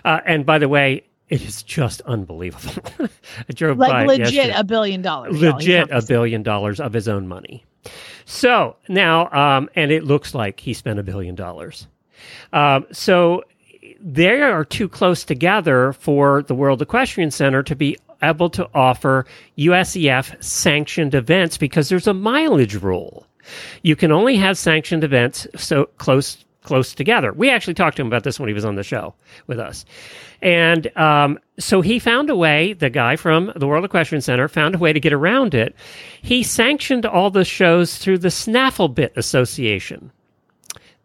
[0.06, 2.84] Uh, and by the way, it is just unbelievable.
[3.50, 5.40] I drove by Like it legit yesterday a billion dollars.
[5.40, 7.66] legit a billion dollars of his own money.
[8.26, 11.88] So now, um, and it looks like he spent a billion dollars.
[12.52, 13.44] Um, so
[14.00, 19.26] they are too close together for the World Equestrian Center to be able to offer
[19.58, 23.28] USEF sanctioned events because there's a mileage rule.
[23.82, 27.34] You can only have sanctioned events so close close together.
[27.34, 29.14] We actually talked to him about this when he was on the show
[29.48, 29.84] with us.
[30.42, 34.76] And um, so he found a way, the guy from the World Equestrian Center found
[34.76, 35.76] a way to get around it.
[36.22, 40.12] He sanctioned all the shows through the Snafflebit Association.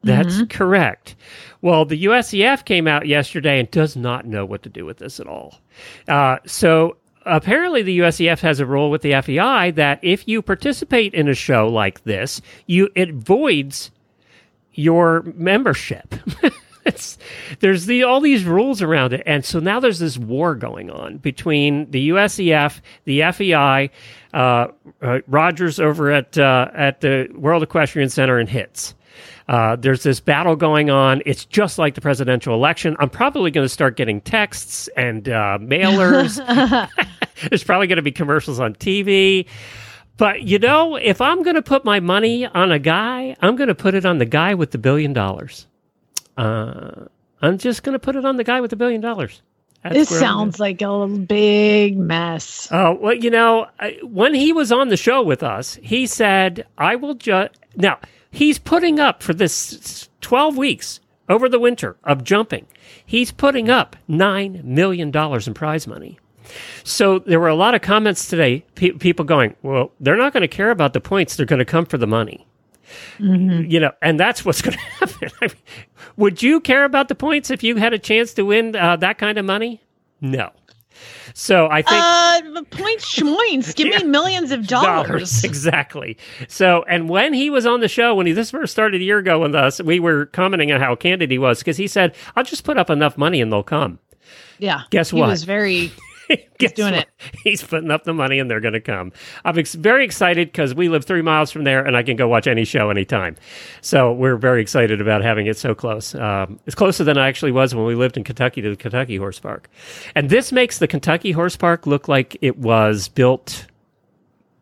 [0.04, 1.16] That's correct.
[1.60, 5.18] Well, the USEF came out yesterday and does not know what to do with this
[5.18, 5.58] at all.
[6.06, 6.96] Uh, so
[7.28, 11.34] apparently, the USEF has a rule with the FEI that if you participate in a
[11.34, 13.90] show like this, you it voids
[14.72, 16.14] your membership.
[17.60, 21.18] there's the all these rules around it, and so now there's this war going on
[21.18, 23.90] between the USEF, the FEI,
[24.32, 24.68] uh,
[25.02, 28.94] uh, Rogers over at uh, at the World Equestrian Center, and HITS.
[29.48, 31.22] Uh, there's this battle going on.
[31.24, 32.96] It's just like the presidential election.
[32.98, 36.38] I'm probably going to start getting texts and uh, mailers.
[37.48, 39.46] There's probably going to be commercials on TV.
[40.16, 43.68] But you know, if I'm going to put my money on a guy, I'm going
[43.68, 45.66] to put it on the guy with the billion dollars.
[46.36, 47.04] Uh,
[47.40, 49.42] I'm just going to put it on the guy with the billion dollars.
[49.82, 52.68] That's This sounds like a big mess.
[52.72, 56.66] Oh, well, you know, I- when he was on the show with us, he said,
[56.76, 57.52] I will just.
[57.76, 57.98] Now,
[58.30, 60.98] he's putting up for this 12 weeks
[61.28, 62.66] over the winter of jumping,
[63.04, 66.18] he's putting up $9 million in prize money.
[66.84, 70.42] So there were a lot of comments today, pe- people going, well, they're not going
[70.42, 72.46] to care about the points, they're going to come for the money.
[73.18, 75.30] You know, and that's what's going to happen.
[75.42, 75.56] I mean,
[76.16, 79.18] would you care about the points if you had a chance to win uh, that
[79.18, 79.82] kind of money?
[80.20, 80.50] No.
[81.34, 83.74] So I think Uh, the point schmoins.
[83.76, 83.98] Give Yeah.
[83.98, 85.44] me millions of dollars.
[85.44, 86.16] exactly.
[86.48, 89.18] So, and when he was on the show, when he this first started a year
[89.18, 92.42] ago with us, we were commenting on how candid he was because he said, "I'll
[92.42, 94.00] just put up enough money and they'll come."
[94.58, 94.82] Yeah.
[94.90, 95.26] Guess what?
[95.26, 95.92] he was very.
[96.58, 97.08] Guess doing what?
[97.44, 99.12] He's putting up the money and they're going to come.
[99.44, 102.28] I'm ex- very excited because we live three miles from there and I can go
[102.28, 103.36] watch any show anytime.
[103.80, 106.14] So we're very excited about having it so close.
[106.14, 109.16] Um, it's closer than I actually was when we lived in Kentucky to the Kentucky
[109.16, 109.68] Horse Park.
[110.14, 113.66] And this makes the Kentucky Horse Park look like it was built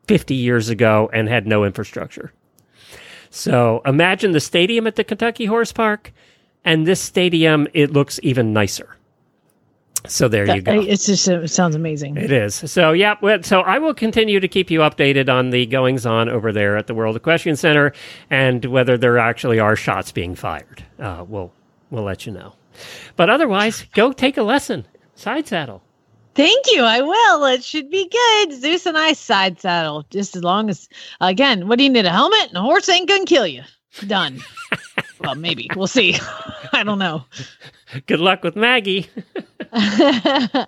[0.07, 2.33] 50 years ago and had no infrastructure.
[3.31, 6.13] So imagine the stadium at the Kentucky Horse Park
[6.65, 8.96] and this stadium, it looks even nicer.
[10.07, 10.81] So there you go.
[10.81, 12.17] It's just it sounds amazing.
[12.17, 12.55] It is.
[12.55, 13.17] So, yeah.
[13.43, 16.87] So I will continue to keep you updated on the goings on over there at
[16.87, 17.93] the World Equestrian Center
[18.31, 20.85] and whether there actually are shots being fired.
[20.99, 21.53] Uh, we'll,
[21.91, 22.55] we'll let you know.
[23.17, 24.87] But otherwise, go take a lesson.
[25.15, 25.83] Side saddle.
[26.35, 26.83] Thank you.
[26.83, 27.47] I will.
[27.47, 28.53] It should be good.
[28.53, 30.87] Zeus and I side saddle just as long as
[31.21, 31.67] again.
[31.67, 32.05] What do you need?
[32.05, 33.63] A helmet and a horse ain't gonna kill you.
[34.07, 34.41] Done.
[35.21, 36.19] well, maybe we'll see.
[36.75, 37.25] I don't know.
[38.07, 39.09] Good luck with Maggie.